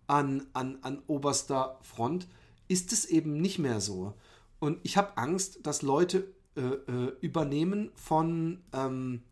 [0.07, 2.27] an, an, an oberster Front
[2.67, 4.13] ist es eben nicht mehr so.
[4.59, 9.23] Und ich habe Angst, dass Leute äh, äh, übernehmen von ähm,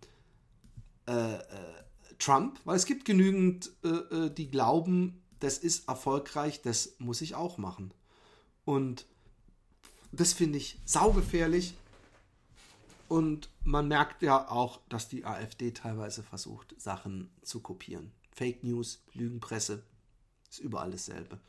[1.07, 1.39] äh, äh
[2.17, 7.35] Trump, weil es gibt genügend, äh, äh, die glauben, das ist erfolgreich, das muss ich
[7.35, 7.93] auch machen.
[8.63, 9.05] Und
[10.11, 11.75] das finde ich saugefährlich.
[13.07, 18.11] Und man merkt ja auch, dass die AfD teilweise versucht, Sachen zu kopieren.
[18.31, 19.83] Fake News, Lügenpresse,
[20.49, 21.39] ist überall dasselbe.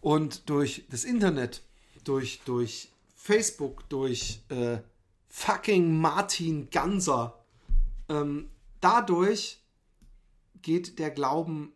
[0.00, 1.62] Und durch das Internet,
[2.04, 4.78] durch, durch Facebook, durch äh,
[5.28, 7.38] fucking Martin Ganser,
[8.08, 9.60] ähm, dadurch
[10.60, 11.72] geht der Glauben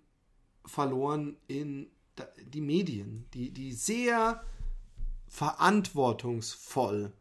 [0.66, 1.88] verloren in
[2.46, 4.42] die Medien, die, die sehr
[5.29, 7.12] verantwortungsvoll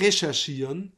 [0.00, 0.92] recherchieren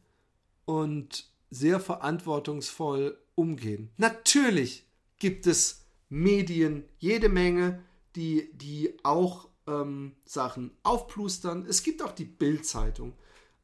[0.64, 3.90] und sehr verantwortungsvoll umgehen.
[3.96, 4.86] Natürlich
[5.18, 7.82] gibt es Medien jede Menge,
[8.16, 11.66] die, die auch ähm, Sachen aufplustern.
[11.66, 13.14] Es gibt auch die Bildzeitung.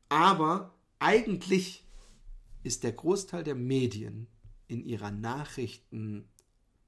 [0.08, 1.84] Aber eigentlich
[2.62, 4.28] ist der Großteil der Medien
[4.68, 5.10] in ihrer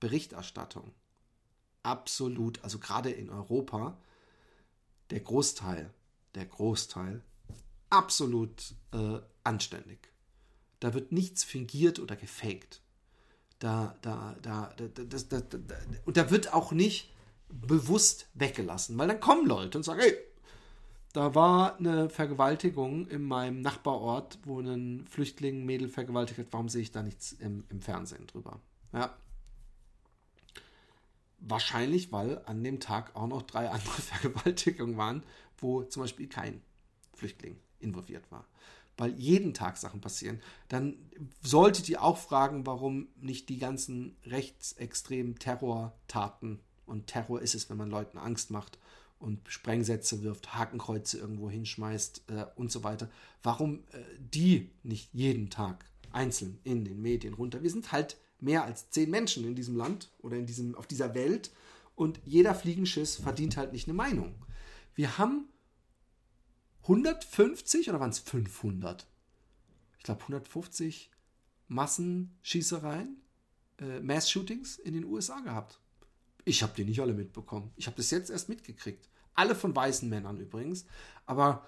[0.04, 0.92] Nachrichtenberichterstattung
[1.82, 3.98] absolut, also gerade in Europa,
[5.10, 5.92] der Großteil,
[6.34, 7.22] der Großteil
[7.90, 10.10] absolut äh, anständig.
[10.80, 12.80] Da wird nichts fingiert oder gefaked.
[13.58, 17.12] Da, da, da, da, das, da, da, da, und da wird auch nicht
[17.48, 20.16] bewusst weggelassen, weil dann kommen Leute und sagen, hey,
[21.12, 26.46] da war eine Vergewaltigung in meinem Nachbarort, wo ein Flüchtling Mädel vergewaltigt hat.
[26.50, 28.60] Warum sehe ich da nichts im, im Fernsehen drüber?
[28.92, 29.14] Ja.
[31.46, 35.22] Wahrscheinlich, weil an dem Tag auch noch drei andere Vergewaltigungen waren,
[35.58, 36.62] wo zum Beispiel kein
[37.12, 38.46] Flüchtling involviert war.
[38.96, 40.40] Weil jeden Tag Sachen passieren.
[40.68, 40.96] Dann
[41.42, 47.76] solltet ihr auch fragen, warum nicht die ganzen rechtsextremen Terrortaten und Terror ist es, wenn
[47.76, 48.78] man Leuten Angst macht
[49.18, 53.10] und Sprengsätze wirft, Hakenkreuze irgendwo hinschmeißt äh, und so weiter.
[53.42, 57.62] Warum äh, die nicht jeden Tag einzeln in den Medien runter?
[57.62, 61.14] Wir sind halt mehr als zehn Menschen in diesem Land oder in diesem, auf dieser
[61.14, 61.50] Welt
[61.94, 64.34] und jeder Fliegenschiss verdient halt nicht eine Meinung.
[64.94, 65.48] Wir haben
[66.82, 69.06] 150 oder waren es 500?
[69.98, 71.10] Ich glaube 150
[71.68, 73.16] Massenschießereien,
[73.80, 75.80] äh, Mass-Shootings in den USA gehabt.
[76.44, 77.72] Ich habe die nicht alle mitbekommen.
[77.76, 79.08] Ich habe das jetzt erst mitgekriegt.
[79.34, 80.84] Alle von weißen Männern übrigens.
[81.24, 81.66] Aber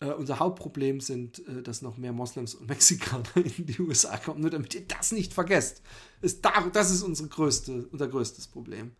[0.00, 4.40] äh, unser Hauptproblem sind, äh, dass noch mehr Moslems und Mexikaner in die USA kommen.
[4.40, 5.82] Nur damit ihr das nicht vergesst.
[6.20, 8.92] Ist da, das ist unsere größte, unser größtes Problem.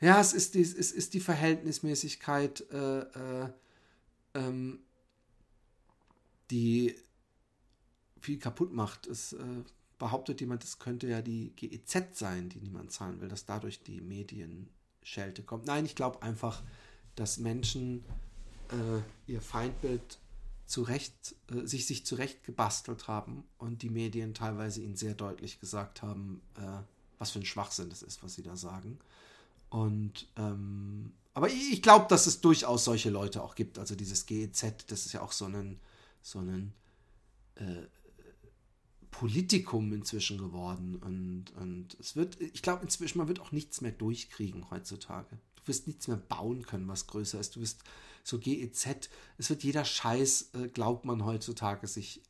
[0.00, 3.48] Ja, es ist die, es ist die Verhältnismäßigkeit, äh, äh
[4.34, 4.80] ähm,
[6.50, 6.94] die
[8.20, 9.06] viel kaputt macht.
[9.06, 9.62] Es äh,
[9.98, 14.00] behauptet jemand, es könnte ja die GEZ sein, die niemand zahlen will, dass dadurch die
[14.00, 15.66] Medienschelte kommt.
[15.66, 16.62] Nein, ich glaube einfach,
[17.14, 18.04] dass Menschen
[18.70, 20.18] äh, ihr Feindbild
[20.66, 26.02] zurecht, äh, sich, sich zurecht gebastelt haben und die Medien teilweise ihnen sehr deutlich gesagt
[26.02, 26.82] haben, äh,
[27.18, 28.98] was für ein Schwachsinn das ist, was sie da sagen.
[29.70, 33.78] Und ähm, aber ich, ich glaube, dass es durchaus solche Leute auch gibt.
[33.78, 35.78] Also dieses GEZ, das ist ja auch so ein,
[36.20, 36.72] so ein
[37.54, 37.86] äh,
[39.12, 40.96] Politikum inzwischen geworden.
[40.96, 45.38] Und, und es wird, ich glaube inzwischen, man wird auch nichts mehr durchkriegen heutzutage.
[45.68, 47.54] Du wirst nichts mehr bauen können, was größer ist.
[47.54, 47.84] Du wirst
[48.24, 52.22] so GEZ, es wird jeder Scheiß, äh, glaubt man heutzutage, sich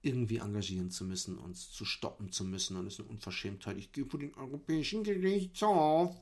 [0.00, 2.74] irgendwie engagieren zu müssen, uns zu stoppen zu müssen.
[2.78, 3.76] Und es ist eine Unverschämtheit.
[3.76, 6.16] Ich gehe vor den Europäischen Gerichtshof.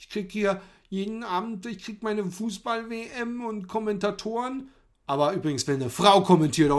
[0.00, 4.70] Ich kriege hier jeden Abend, ich kriege meine Fußball-WM und Kommentatoren.
[5.06, 6.70] Aber übrigens, wenn eine Frau kommentiert,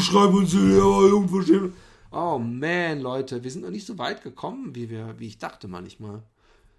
[0.00, 1.74] schreib uns unverschämt.
[2.12, 5.66] Oh man, Leute, wir sind noch nicht so weit gekommen, wie, wir, wie ich dachte
[5.66, 6.22] manchmal.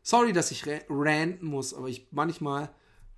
[0.04, 2.74] Sorry, dass ich ranten muss, aber ich manchmal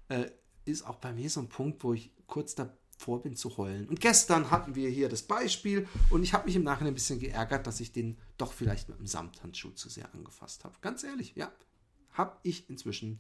[0.10, 0.30] äh,
[0.66, 3.88] ist auch bei mir so ein Punkt, wo ich kurz davor bin zu heulen.
[3.88, 7.20] Und gestern hatten wir hier das Beispiel und ich habe mich im Nachhinein ein bisschen
[7.20, 10.76] geärgert, dass ich den doch vielleicht mit dem Samthandschuh zu sehr angefasst habe.
[10.82, 11.52] Ganz ehrlich, ja,
[12.14, 13.20] habe ich inzwischen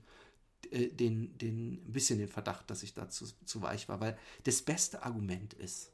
[0.71, 4.61] äh, den, den, ein bisschen den Verdacht, dass ich dazu zu weich war, weil das
[4.61, 5.91] beste Argument ist,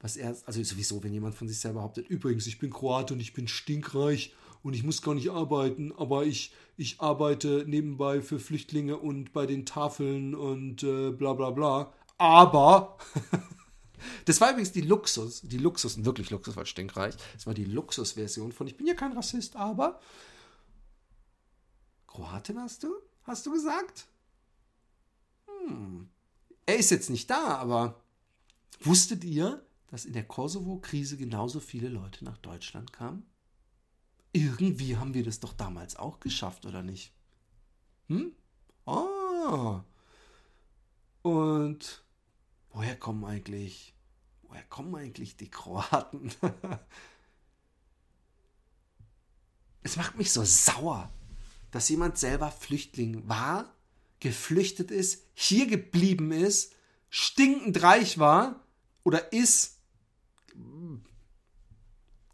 [0.00, 3.20] was er, also sowieso, wenn jemand von sich selber behauptet, übrigens, ich bin Kroat und
[3.20, 8.38] ich bin stinkreich und ich muss gar nicht arbeiten, aber ich, ich arbeite nebenbei für
[8.38, 11.92] Flüchtlinge und bei den Tafeln und äh, bla bla bla.
[12.18, 12.98] Aber
[14.24, 17.14] das war übrigens die Luxus, die Luxus, wirklich Luxus, weil stinkreich.
[17.34, 20.00] Das war die Luxusversion von Ich bin ja kein Rassist, aber
[22.06, 22.94] Kroatin hast du?
[23.22, 24.06] Hast du gesagt?
[25.46, 26.08] Hm.
[26.66, 28.02] Er ist jetzt nicht da, aber
[28.80, 33.24] wusstet ihr, dass in der Kosovo-Krise genauso viele Leute nach Deutschland kamen?
[34.38, 37.12] Irgendwie haben wir das doch damals auch geschafft, oder nicht?
[38.06, 38.30] Hm?
[38.86, 39.80] Oh.
[41.22, 42.04] Und
[42.70, 43.96] woher kommen eigentlich,
[44.42, 46.30] woher kommen eigentlich die Kroaten?
[49.82, 51.12] es macht mich so sauer,
[51.72, 53.74] dass jemand selber Flüchtling war,
[54.20, 56.76] geflüchtet ist, hier geblieben ist,
[57.10, 58.64] stinkend reich war
[59.02, 59.78] oder ist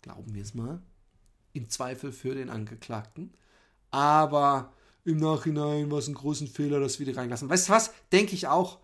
[0.03, 0.83] glauben wir es mal,
[1.55, 3.33] im Zweifel für den Angeklagten.
[3.91, 4.73] Aber
[5.05, 7.49] im Nachhinein war es ein großen Fehler, dass wir die reinlassen.
[7.49, 7.93] Weißt du was?
[8.13, 8.79] Denke ich auch.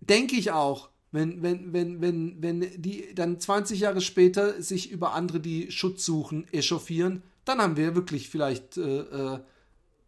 [0.00, 0.88] Denke ich auch.
[1.10, 6.04] Wenn, wenn, wenn, wenn, wenn die dann 20 Jahre später sich über andere, die Schutz
[6.04, 9.40] suchen, echauffieren, dann haben wir wirklich vielleicht äh, äh,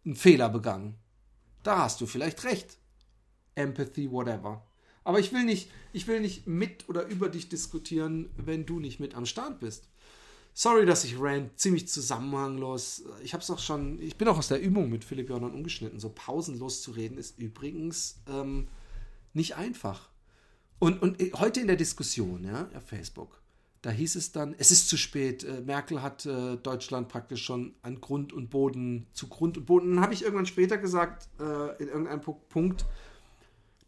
[0.05, 0.95] einen Fehler begangen.
[1.63, 2.77] Da hast du vielleicht recht.
[3.55, 4.65] Empathy, whatever.
[5.03, 8.99] Aber ich will nicht, ich will nicht mit oder über dich diskutieren, wenn du nicht
[8.99, 9.87] mit am Start bist.
[10.59, 13.03] Sorry, dass ich rant, ziemlich zusammenhanglos.
[13.23, 15.99] Ich habe es auch schon, ich bin auch aus der Übung mit Philipp Jordan umgeschnitten.
[15.99, 18.67] So pausenlos zu reden ist übrigens ähm,
[19.33, 20.09] nicht einfach.
[20.79, 23.39] Und, und heute in der Diskussion, ja, auf Facebook,
[23.83, 25.43] da hieß es dann, es ist zu spät.
[25.43, 29.93] Äh, Merkel hat äh, Deutschland praktisch schon an Grund und Boden, zu Grund und Boden.
[29.93, 32.87] Dann habe ich irgendwann später gesagt, äh, in irgendeinem Punkt,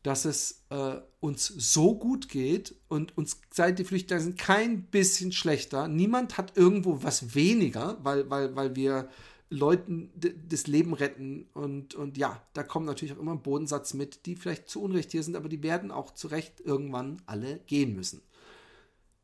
[0.04, 5.32] dass es äh, uns so gut geht und uns seit die Flüchtlinge sind kein bisschen
[5.32, 5.88] schlechter.
[5.88, 9.10] Niemand hat irgendwo was weniger, weil, weil, weil wir
[9.50, 10.12] Leuten
[10.48, 11.48] das Leben retten.
[11.54, 15.12] Und, und ja, da kommt natürlich auch immer ein Bodensatz mit, die vielleicht zu Unrecht
[15.12, 18.22] hier sind, aber die werden auch zu Recht irgendwann alle gehen müssen.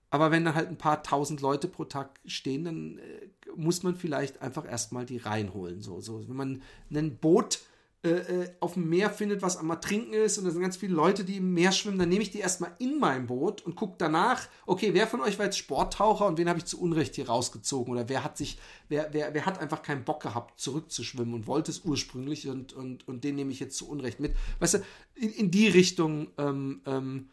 [0.10, 3.96] Aber wenn da halt ein paar tausend Leute pro Tag stehen, dann äh, muss man
[3.96, 5.82] vielleicht einfach erstmal die reinholen.
[5.82, 6.28] So, so.
[6.28, 6.62] Wenn man
[6.92, 7.60] ein Boot
[8.06, 10.94] äh, äh, auf dem Meer findet, was am Trinken ist und da sind ganz viele
[10.94, 13.96] Leute, die im Meer schwimmen, dann nehme ich die erstmal in mein Boot und gucke
[13.98, 17.28] danach, okay, wer von euch war jetzt Sporttaucher und wen habe ich zu Unrecht hier
[17.28, 21.48] rausgezogen oder wer hat sich, wer, wer, wer hat einfach keinen Bock gehabt, zurückzuschwimmen und
[21.48, 24.36] wollte es ursprünglich und, und, und den nehme ich jetzt zu Unrecht mit.
[24.60, 24.78] Weißt du,
[25.16, 27.30] in, in die Richtung ähm, ähm,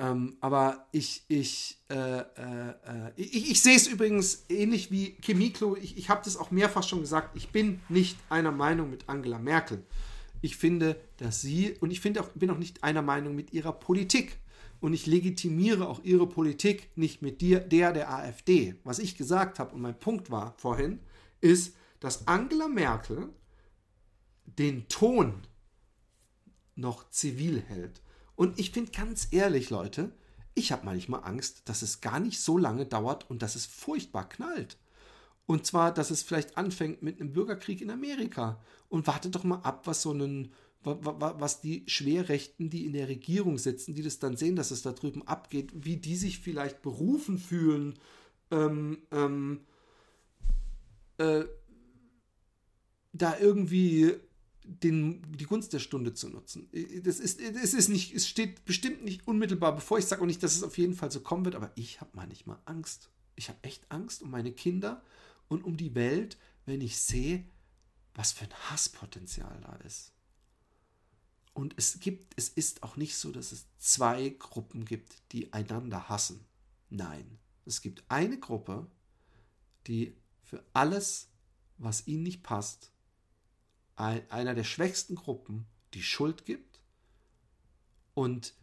[0.00, 5.76] ähm, aber ich, ich, äh, äh, äh ich, ich sehe es übrigens ähnlich wie Chemiklo.
[5.76, 7.36] Ich, ich habe das auch mehrfach schon gesagt.
[7.36, 9.84] Ich bin nicht einer Meinung mit Angela Merkel.
[10.40, 13.74] Ich finde, dass sie, und ich finde auch, bin auch nicht einer Meinung mit ihrer
[13.74, 14.38] Politik.
[14.80, 18.76] Und ich legitimiere auch ihre Politik nicht mit dir, der der AfD.
[18.84, 21.00] Was ich gesagt habe und mein Punkt war vorhin,
[21.42, 23.28] ist, dass Angela Merkel
[24.46, 25.42] den Ton
[26.74, 28.00] noch zivil hält.
[28.40, 30.12] Und ich finde ganz ehrlich, Leute,
[30.54, 34.30] ich habe manchmal Angst, dass es gar nicht so lange dauert und dass es furchtbar
[34.30, 34.78] knallt.
[35.44, 38.58] Und zwar, dass es vielleicht anfängt mit einem Bürgerkrieg in Amerika.
[38.88, 43.58] Und wartet doch mal ab, was so ein, was die Schwerrechten, die in der Regierung
[43.58, 47.36] sitzen, die das dann sehen, dass es da drüben abgeht, wie die sich vielleicht berufen
[47.36, 47.98] fühlen,
[48.50, 49.60] ähm, ähm,
[51.18, 51.44] äh,
[53.12, 54.14] da irgendwie
[54.64, 56.68] den, die Gunst der Stunde zu nutzen.
[57.02, 59.98] Das ist, es ist nicht, es steht bestimmt nicht unmittelbar bevor.
[59.98, 62.10] Ich sage auch nicht, dass es auf jeden Fall so kommen wird, aber ich habe
[62.14, 63.10] manchmal Angst.
[63.36, 65.02] Ich habe echt Angst um meine Kinder
[65.48, 67.44] und um die Welt, wenn ich sehe,
[68.14, 70.12] was für ein Hasspotenzial da ist.
[71.52, 76.08] Und es gibt, es ist auch nicht so, dass es zwei Gruppen gibt, die einander
[76.08, 76.44] hassen.
[76.90, 78.86] Nein, es gibt eine Gruppe,
[79.86, 81.28] die für alles,
[81.78, 82.92] was ihnen nicht passt,
[83.96, 86.80] ein, einer der schwächsten Gruppen die Schuld gibt.
[88.14, 88.54] Und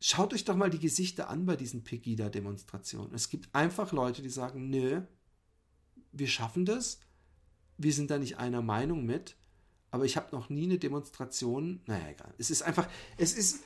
[0.00, 3.14] schaut euch doch mal die Gesichter an bei diesen Pegida-Demonstrationen.
[3.14, 5.02] Es gibt einfach Leute, die sagen, nö,
[6.12, 7.00] wir schaffen das,
[7.76, 9.36] wir sind da nicht einer Meinung mit,
[9.90, 12.34] aber ich habe noch nie eine Demonstration, naja, egal.
[12.38, 13.62] Es ist einfach, es ist,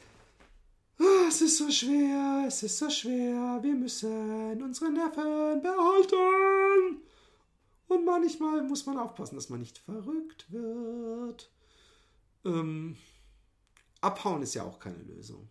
[1.01, 7.03] oh, es ist so schwer, es ist so schwer, wir müssen unsere Nerven behalten.
[7.93, 11.51] Und manchmal muss man aufpassen, dass man nicht verrückt wird.
[12.45, 12.97] Ähm,
[14.01, 15.51] abhauen ist ja auch keine Lösung.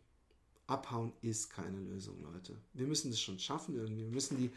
[0.66, 2.58] Abhauen ist keine Lösung, Leute.
[2.74, 4.06] Wir müssen es schon schaffen irgendwie.
[4.06, 4.50] Wir müssen die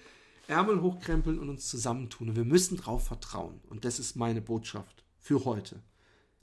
[0.49, 2.31] Ärmel hochkrempeln und uns zusammentun.
[2.31, 3.61] Und wir müssen darauf vertrauen.
[3.69, 5.83] Und das ist meine Botschaft für heute.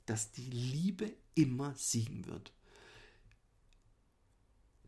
[0.06, 2.52] Dass die Liebe immer siegen wird.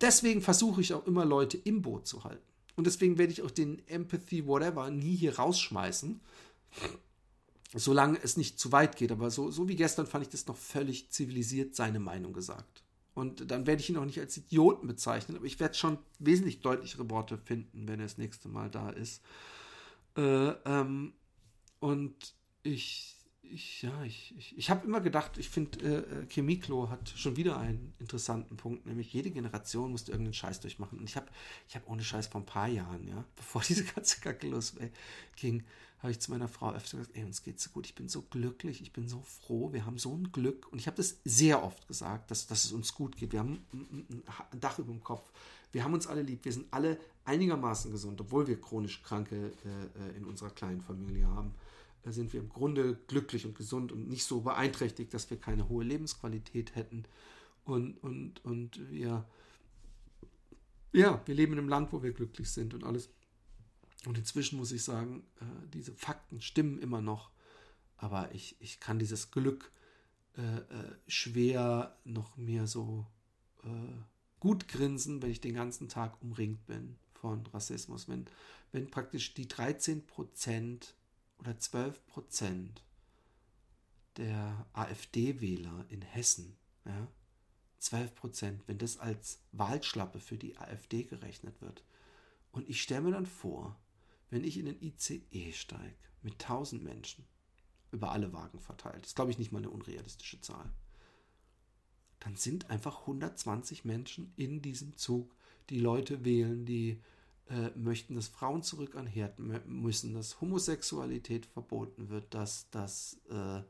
[0.01, 2.54] Deswegen versuche ich auch immer Leute im Boot zu halten.
[2.77, 6.20] Und deswegen werde ich auch den Empathy Whatever nie hier rausschmeißen.
[7.77, 9.12] Solange es nicht zu weit geht.
[9.12, 12.85] Aber so, so wie gestern fand ich das noch völlig zivilisiert seine Meinung gesagt.
[13.14, 16.61] Und dann werde ich ihn auch nicht als Idioten bezeichnen, aber ich werde schon wesentlich
[16.61, 19.22] deutlichere Worte finden, wenn er das nächste Mal da ist.
[20.16, 21.12] Äh, ähm,
[21.79, 23.16] und ich
[23.51, 27.37] ich, ja, ich, ich, ich habe immer gedacht, ich finde, äh, äh, Chemiklo hat schon
[27.37, 30.99] wieder einen interessanten Punkt, nämlich jede Generation musste irgendeinen Scheiß durchmachen.
[30.99, 31.27] Und ich habe
[31.69, 35.65] ich hab ohne Scheiß vor ein paar Jahren, ja, bevor diese ganze Kacke losging,
[35.99, 38.23] habe ich zu meiner Frau öfter gesagt, ey, uns geht's so gut, ich bin so
[38.23, 40.71] glücklich, ich bin so froh, wir haben so ein Glück.
[40.71, 43.33] Und ich habe das sehr oft gesagt, dass, dass es uns gut geht.
[43.33, 45.31] Wir haben ein Dach über dem Kopf,
[45.73, 50.09] wir haben uns alle lieb, wir sind alle einigermaßen gesund, obwohl wir chronisch Kranke äh,
[50.09, 51.55] äh in unserer kleinen Familie haben
[52.13, 55.85] sind wir im Grunde glücklich und gesund und nicht so beeinträchtigt, dass wir keine hohe
[55.85, 57.05] Lebensqualität hätten.
[57.65, 59.27] Und, und, und wir,
[60.93, 63.09] ja, wir leben in einem Land, wo wir glücklich sind und alles.
[64.07, 67.31] Und inzwischen muss ich sagen, äh, diese Fakten stimmen immer noch,
[67.97, 69.73] aber ich, ich kann dieses Glück
[70.37, 73.07] äh, äh, schwer noch mir so
[74.41, 78.11] gut grinsen, wenn ich den ganzen Tag umringt bin von Rassismus.
[78.11, 78.27] Wenn,
[78.73, 80.95] wenn praktisch die 13 Prozent
[81.39, 82.82] oder 12 Prozent
[84.16, 87.09] der AfD-Wähler in Hessen, ja,
[87.78, 91.85] 12 Prozent, wenn das als Wahlschlappe für die AfD gerechnet wird.
[92.51, 93.78] Und ich stelle mir dann vor,
[94.30, 97.26] wenn ich in den ICE steige mit 1000 Menschen,
[97.91, 100.72] über alle Wagen verteilt, das ist glaube ich nicht mal eine unrealistische Zahl,
[102.20, 105.35] dann sind einfach 120 Menschen in diesem Zug,
[105.68, 107.03] die Leute wählen, die
[107.51, 113.63] äh, möchten, dass Frauen zurück an Herd müssen, dass Homosexualität verboten wird, dass, dass äh,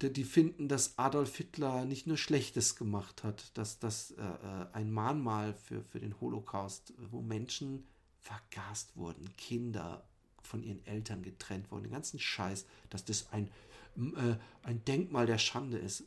[0.00, 4.92] die, finden, dass Adolf Hitler nicht nur Schlechtes gemacht hat, dass das äh, äh, ein
[4.92, 7.84] Mahnmal für, für den Holocaust, wo Menschen
[8.20, 10.06] vergast wurden, Kinder
[10.40, 13.48] von ihren Eltern getrennt wurden, den ganzen Scheiß, dass das ein,
[13.96, 16.04] äh, ein Denkmal der Schande ist.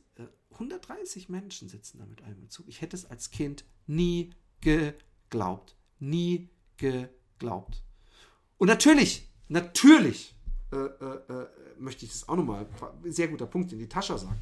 [0.51, 2.67] 130 Menschen sitzen da mit einem im Zug.
[2.69, 4.31] Ich hätte es als Kind nie
[4.61, 5.75] geglaubt
[6.05, 7.83] nie geglaubt.
[8.57, 10.35] Und natürlich, natürlich
[10.71, 11.47] äh, äh, äh,
[11.77, 12.67] möchte ich das auch nochmal,
[13.03, 14.39] sehr guter Punkt, den die Tascha sagt,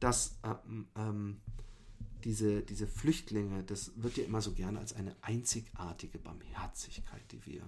[0.00, 1.40] dass ähm, ähm,
[2.24, 7.62] diese, diese Flüchtlinge, das wird ja immer so gerne als eine einzigartige Barmherzigkeit, die wir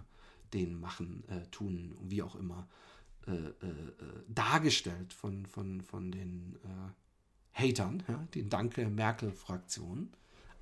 [0.52, 2.68] denen machen, äh, tun, wie auch immer,
[3.26, 3.54] äh, äh,
[4.28, 6.58] dargestellt von, von, von den
[7.52, 10.10] Hatern, ja, den Danke Merkel-Fraktion.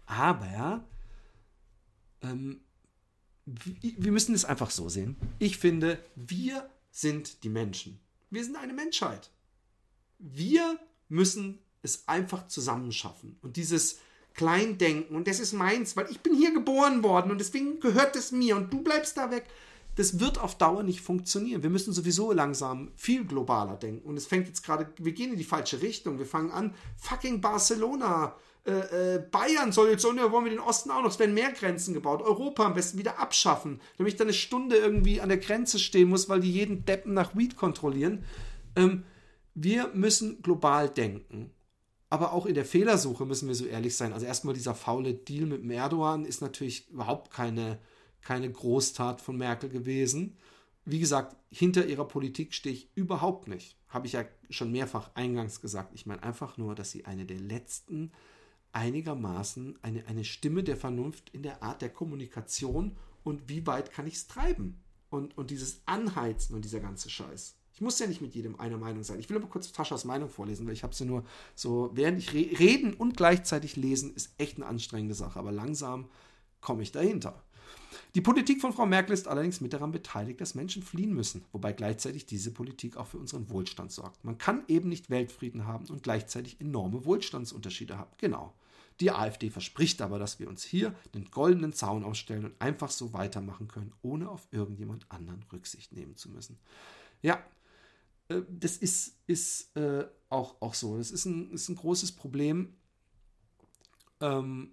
[0.06, 0.84] Aber
[2.22, 2.60] ähm,
[3.46, 5.16] wir müssen es einfach so sehen.
[5.38, 8.00] Ich finde, wir sind die Menschen.
[8.30, 9.30] Wir sind eine Menschheit.
[10.18, 10.78] Wir
[11.08, 13.38] müssen es einfach zusammen schaffen.
[13.42, 13.98] Und dieses
[14.34, 18.32] Kleindenken, und das ist meins, weil ich bin hier geboren worden und deswegen gehört es
[18.32, 19.46] mir und du bleibst da weg.
[19.94, 21.62] Das wird auf Dauer nicht funktionieren.
[21.62, 24.06] Wir müssen sowieso langsam viel globaler denken.
[24.06, 26.18] Und es fängt jetzt gerade, wir gehen in die falsche Richtung.
[26.18, 28.34] Wir fangen an, fucking Barcelona
[28.66, 31.34] äh, äh, Bayern soll jetzt so, ne, wollen wir den Osten auch noch, es werden
[31.34, 35.28] mehr Grenzen gebaut, Europa am besten wieder abschaffen, damit ich dann eine Stunde irgendwie an
[35.28, 38.24] der Grenze stehen muss, weil die jeden Deppen nach Weed kontrollieren.
[38.74, 39.04] Ähm,
[39.54, 41.50] wir müssen global denken.
[42.10, 44.12] Aber auch in der Fehlersuche müssen wir so ehrlich sein.
[44.12, 47.78] Also erstmal dieser faule Deal mit Erdogan ist natürlich überhaupt keine,
[48.20, 50.36] keine Großtat von Merkel gewesen.
[50.84, 53.76] Wie gesagt, hinter ihrer Politik stehe ich überhaupt nicht.
[53.88, 55.92] Habe ich ja schon mehrfach eingangs gesagt.
[55.94, 58.12] Ich meine einfach nur, dass sie eine der letzten
[58.76, 64.06] einigermaßen eine, eine Stimme der Vernunft in der Art der Kommunikation und wie weit kann
[64.06, 64.78] ich es treiben.
[65.08, 67.56] Und, und dieses Anheizen und dieser ganze Scheiß.
[67.72, 69.18] Ich muss ja nicht mit jedem einer Meinung sein.
[69.18, 71.24] Ich will aber kurz Taschas Meinung vorlesen, weil ich habe sie nur
[71.54, 75.38] so, während ich re reden und gleichzeitig lesen, ist echt eine anstrengende Sache.
[75.38, 76.08] Aber langsam
[76.60, 77.42] komme ich dahinter.
[78.14, 81.72] Die Politik von Frau Merkel ist allerdings mit daran beteiligt, dass Menschen fliehen müssen, wobei
[81.72, 84.24] gleichzeitig diese Politik auch für unseren Wohlstand sorgt.
[84.24, 88.10] Man kann eben nicht Weltfrieden haben und gleichzeitig enorme Wohlstandsunterschiede haben.
[88.18, 88.52] Genau.
[89.00, 93.12] Die AfD verspricht aber, dass wir uns hier den goldenen Zaun ausstellen und einfach so
[93.12, 96.58] weitermachen können, ohne auf irgendjemand anderen Rücksicht nehmen zu müssen.
[97.22, 97.44] Ja,
[98.28, 100.96] äh, das ist, ist äh, auch, auch so.
[100.96, 102.74] Das ist ein, ist ein großes Problem.
[104.20, 104.72] Ähm,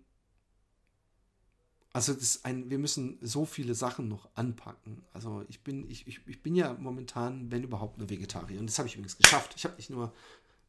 [1.91, 5.03] also ein, wir müssen so viele Sachen noch anpacken.
[5.13, 8.59] Also ich bin, ich, ich, ich bin ja momentan, wenn überhaupt, nur Vegetarier.
[8.59, 9.53] Und das habe ich übrigens geschafft.
[9.55, 10.11] Ich habe nicht nur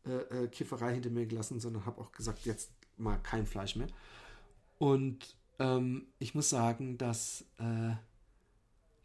[0.05, 3.89] äh, äh, Kifferei hinter mir gelassen, sondern habe auch gesagt, jetzt mal kein Fleisch mehr.
[4.79, 7.95] Und ähm, ich muss sagen, dass äh,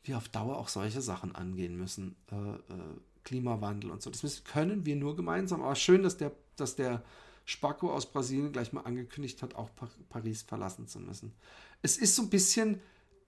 [0.04, 2.16] wir auf Dauer auch solche Sachen angehen müssen.
[2.32, 4.10] Äh, äh, Klimawandel und so.
[4.10, 5.62] Das können wir nur gemeinsam.
[5.62, 7.04] Aber schön, dass der, dass der
[7.46, 9.70] Spacko aus Brasilien gleich mal angekündigt hat, auch
[10.10, 11.34] Paris verlassen zu müssen.
[11.82, 12.82] Es ist so ein bisschen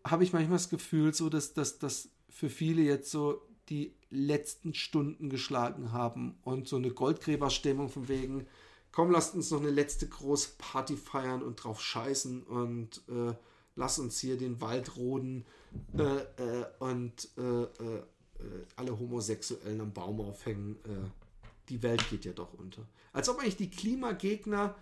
[0.04, 5.30] habe ich manchmal das Gefühl, so dass, dass für viele jetzt so die letzten Stunden
[5.30, 8.48] geschlagen haben und so eine Goldgräberstimmung von wegen,
[8.92, 13.34] komm, lasst uns noch eine letzte große Party feiern und drauf scheißen und äh,
[13.76, 15.46] lass uns hier den Wald roden
[15.98, 20.78] äh, äh, und äh, äh, äh, alle Homosexuellen am Baum aufhängen.
[21.70, 22.86] die Welt geht ja doch unter.
[23.14, 24.76] Als ob eigentlich die Klimagegner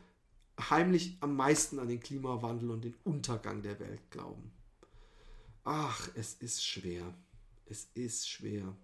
[0.69, 4.51] heimlich am meisten an den Klimawandel und den Untergang der Welt glauben.
[5.63, 7.13] Ach, es ist schwer.
[7.65, 8.75] Es ist schwer.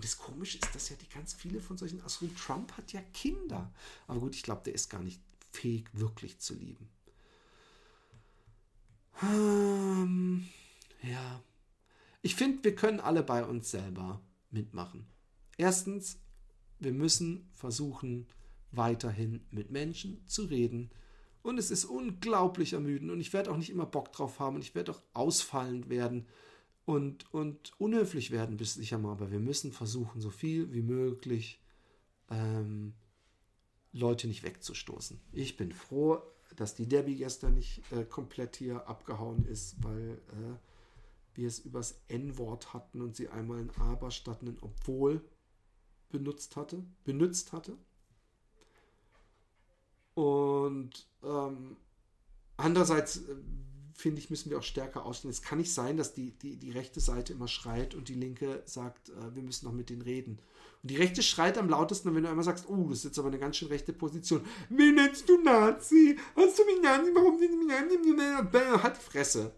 [0.00, 3.02] Und das Komische ist, dass ja die ganz viele von solchen Astronauten, Trump hat ja
[3.12, 3.70] Kinder.
[4.06, 5.20] Aber gut, ich glaube, der ist gar nicht
[5.52, 6.88] fähig, wirklich zu lieben.
[9.22, 10.48] Ähm,
[11.02, 11.42] ja.
[12.22, 15.04] Ich finde, wir können alle bei uns selber mitmachen.
[15.58, 16.18] Erstens,
[16.78, 18.26] wir müssen versuchen,
[18.72, 20.88] weiterhin mit Menschen zu reden.
[21.42, 24.62] Und es ist unglaublich ermüdend und ich werde auch nicht immer Bock drauf haben und
[24.62, 26.26] ich werde auch ausfallend werden
[26.84, 31.60] und, und unhöflich werden bis sicher mal, aber wir müssen versuchen, so viel wie möglich
[32.30, 32.94] ähm,
[33.92, 35.20] Leute nicht wegzustoßen.
[35.32, 36.22] Ich bin froh,
[36.56, 40.56] dass die Debbie gestern nicht äh, komplett hier abgehauen ist, weil äh,
[41.34, 45.22] wir es übers N-Wort hatten und sie einmal ein Aber statt ein Obwohl
[46.10, 47.76] benutzt hatte, benutzt hatte.
[50.14, 51.76] Und ähm,
[52.56, 53.36] andererseits äh,
[54.00, 55.30] finde ich, müssen wir auch stärker ausstellen.
[55.30, 58.62] Es kann nicht sein, dass die, die, die rechte Seite immer schreit und die linke
[58.64, 60.38] sagt, äh, wir müssen noch mit denen reden.
[60.82, 63.28] Und die rechte schreit am lautesten, wenn du einmal sagst, oh, das ist jetzt aber
[63.28, 64.42] eine ganz schön rechte Position.
[64.70, 66.16] Wie nennst du Nazi?
[66.34, 67.10] Hast du mich Nazi?
[67.14, 69.52] Warum nennst du mich die Fresse.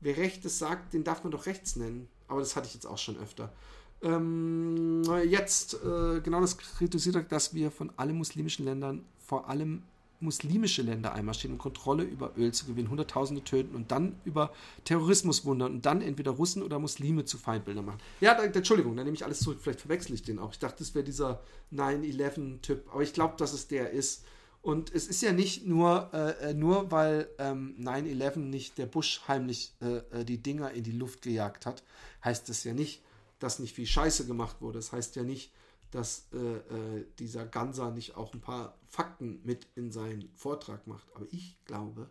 [0.00, 2.08] Wer Rechtes sagt, den darf man doch rechts nennen.
[2.28, 3.52] Aber das hatte ich jetzt auch schon öfter.
[4.00, 9.82] Ähm, jetzt, äh, genau das kritisiert, dass wir von allen muslimischen Ländern vor allem
[10.20, 14.52] muslimische Länder einmarschieren, um Kontrolle über Öl zu gewinnen, Hunderttausende töten und dann über
[14.84, 17.98] Terrorismus wundern und dann entweder Russen oder Muslime zu Feindbildern machen.
[18.20, 19.58] Ja, da, Entschuldigung, da nehme ich alles zurück.
[19.60, 20.52] Vielleicht verwechsel ich den auch.
[20.52, 21.40] Ich dachte, das wäre dieser
[21.72, 24.24] 9-11-Typ, aber ich glaube, dass es der ist.
[24.60, 29.22] Und es ist ja nicht nur, äh, äh nur weil ähm, 9-11 nicht der Bush
[29.28, 31.84] heimlich äh, äh, die Dinger in die Luft gejagt hat,
[32.24, 33.02] heißt es ja nicht,
[33.38, 34.78] dass nicht viel Scheiße gemacht wurde.
[34.78, 35.52] Das heißt ja nicht,
[35.90, 41.06] dass äh, äh, dieser Ganser nicht auch ein paar Fakten mit in seinen Vortrag macht.
[41.14, 42.10] Aber ich glaube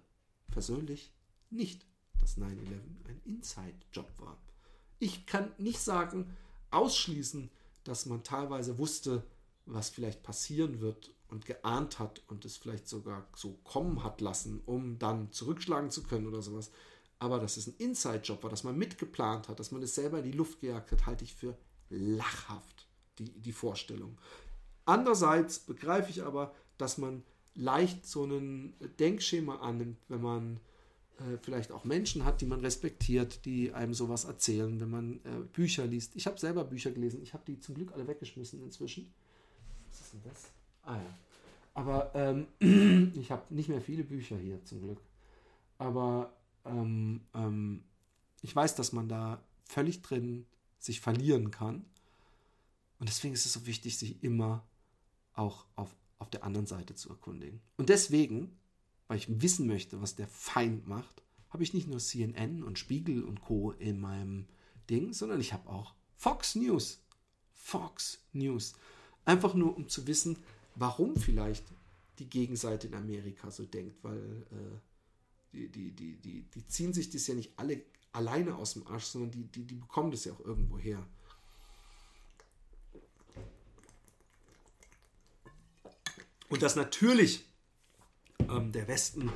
[0.49, 1.13] persönlich
[1.49, 1.85] nicht,
[2.19, 2.47] dass 9-11
[3.07, 4.37] ein Inside-Job war.
[4.99, 6.35] Ich kann nicht sagen,
[6.71, 7.51] ausschließen,
[7.83, 9.23] dass man teilweise wusste,
[9.65, 14.61] was vielleicht passieren wird und geahnt hat und es vielleicht sogar so kommen hat lassen,
[14.65, 16.71] um dann zurückschlagen zu können oder sowas.
[17.19, 20.31] Aber dass es ein Inside-Job war, dass man mitgeplant hat, dass man es selber in
[20.31, 21.57] die Luft gejagt hat, halte ich für
[21.89, 22.76] lachhaft
[23.19, 24.17] die, die Vorstellung.
[24.85, 27.23] Andererseits begreife ich aber, dass man
[27.55, 30.59] leicht so ein Denkschema annimmt, wenn man
[31.19, 35.43] äh, vielleicht auch Menschen hat, die man respektiert, die einem sowas erzählen, wenn man äh,
[35.51, 36.15] Bücher liest.
[36.15, 39.11] Ich habe selber Bücher gelesen, ich habe die zum Glück alle weggeschmissen inzwischen.
[39.89, 40.43] Was ist denn das?
[40.83, 41.17] Ah ja.
[41.73, 45.01] Aber ähm, ich habe nicht mehr viele Bücher hier zum Glück.
[45.79, 46.33] Aber
[46.65, 47.83] ähm, ähm,
[48.41, 50.45] ich weiß, dass man da völlig drin
[50.79, 51.85] sich verlieren kann.
[52.99, 54.67] Und deswegen ist es so wichtig, sich immer
[55.33, 57.61] auch auf, auf der anderen Seite zu erkundigen.
[57.77, 58.57] Und deswegen,
[59.07, 63.23] weil ich wissen möchte, was der Feind macht, habe ich nicht nur CNN und Spiegel
[63.23, 63.71] und Co.
[63.71, 64.47] in meinem
[64.89, 66.99] Ding, sondern ich habe auch Fox News.
[67.53, 68.73] Fox News.
[69.25, 70.37] Einfach nur, um zu wissen,
[70.75, 71.65] warum vielleicht
[72.19, 74.79] die Gegenseite in Amerika so denkt, weil äh,
[75.53, 77.83] die, die, die, die, die ziehen sich das ja nicht alle
[78.17, 81.05] alleine aus dem Arsch, sondern die, die, die bekommen das ja auch irgendwo her.
[86.49, 87.45] Und dass natürlich
[88.49, 89.31] ähm, der Westen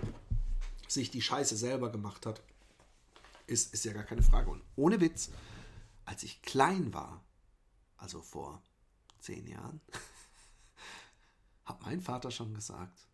[0.87, 2.41] sich die Scheiße selber gemacht hat,
[3.47, 4.49] ist, ist ja gar keine Frage.
[4.49, 5.29] Und ohne Witz,
[6.05, 7.23] als ich klein war,
[7.97, 8.61] also vor
[9.19, 9.81] zehn Jahren,
[11.65, 13.07] hat mein Vater schon gesagt,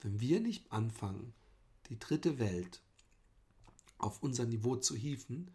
[0.00, 1.34] wenn wir nicht anfangen,
[1.88, 2.80] die dritte Welt
[3.98, 5.54] auf unser Niveau zu hieven,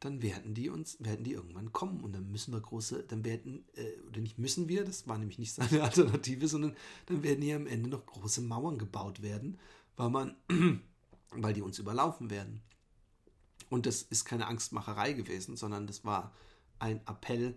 [0.00, 3.64] dann werden die uns, werden die irgendwann kommen und dann müssen wir große, dann werden,
[3.76, 6.74] äh, oder nicht müssen wir, das war nämlich nicht seine Alternative, sondern
[7.06, 9.58] dann werden hier am Ende noch große Mauern gebaut werden,
[9.96, 10.36] weil man,
[11.30, 12.62] weil die uns überlaufen werden.
[13.68, 16.32] Und das ist keine Angstmacherei gewesen, sondern das war
[16.78, 17.56] ein Appell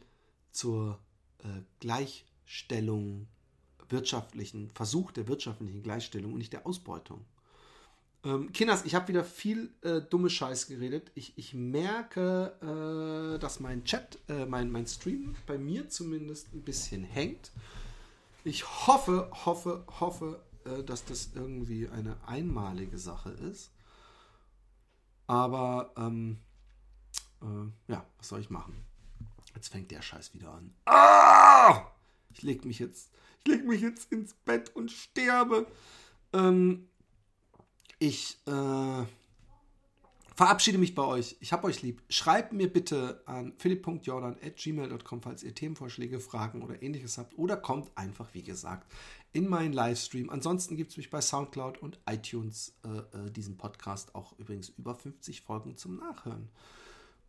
[0.51, 0.99] zur
[1.39, 3.27] äh, Gleichstellung,
[3.89, 7.25] wirtschaftlichen, Versuch der wirtschaftlichen Gleichstellung und nicht der Ausbeutung.
[8.25, 11.11] Ähm, Kinders, ich habe wieder viel äh, dumme Scheiß geredet.
[11.13, 12.53] Ich, ich merke,
[13.35, 17.51] äh, dass mein Chat, äh, mein, mein Stream bei mir zumindest ein bisschen hängt.
[18.45, 23.71] Ich hoffe, hoffe, hoffe, äh, dass das irgendwie eine einmalige Sache ist.
[25.27, 26.39] Aber ähm,
[27.41, 28.85] äh, ja, was soll ich machen?
[29.53, 30.73] Jetzt fängt der Scheiß wieder an.
[30.85, 31.87] Ah!
[32.33, 35.67] Ich leg mich jetzt, ich leg mich jetzt ins Bett und sterbe.
[36.33, 36.89] Ähm,
[38.03, 39.05] ich äh,
[40.35, 41.37] verabschiede mich bei euch.
[41.39, 42.01] Ich habe euch lieb.
[42.09, 47.37] Schreibt mir bitte an philipp.jordan.gmail.com, falls ihr Themenvorschläge, Fragen oder ähnliches habt.
[47.37, 48.91] Oder kommt einfach, wie gesagt,
[49.31, 50.29] in meinen Livestream.
[50.29, 54.95] Ansonsten gibt es mich bei Soundcloud und iTunes, äh, äh, diesen Podcast, auch übrigens über
[54.95, 56.49] 50 Folgen zum Nachhören.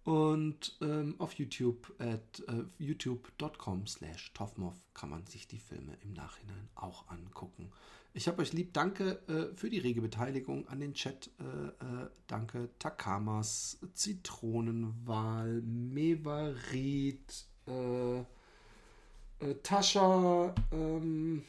[0.02, 6.14] Und ähm, auf YouTube at äh, youtube.com slash toffmoff kann man sich die Filme im
[6.14, 7.70] Nachhinein auch angucken.
[8.16, 8.72] Ich habe euch lieb.
[8.72, 11.32] Danke äh, für die rege Beteiligung an den Chat.
[11.40, 21.42] Äh, äh, danke Takamas, Zitronenwahl, Mevarit, äh, äh, Tascha ähm,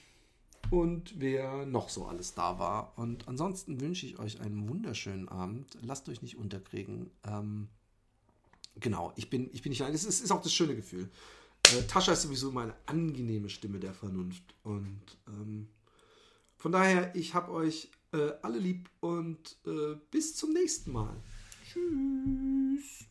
[0.72, 2.98] und wer noch so alles da war.
[2.98, 5.78] Und ansonsten wünsche ich euch einen wunderschönen Abend.
[5.84, 7.12] Lasst euch nicht unterkriegen.
[7.28, 7.68] Ähm,
[8.80, 9.94] genau, ich bin, ich bin nicht allein.
[9.94, 11.12] Das ist, ist auch das schöne Gefühl.
[11.76, 14.56] Äh, Tascha ist sowieso meine angenehme Stimme der Vernunft.
[14.64, 15.68] Und ähm,
[16.58, 21.16] von daher, ich habe euch äh, alle lieb und äh, bis zum nächsten Mal.
[21.66, 23.06] Tschüss.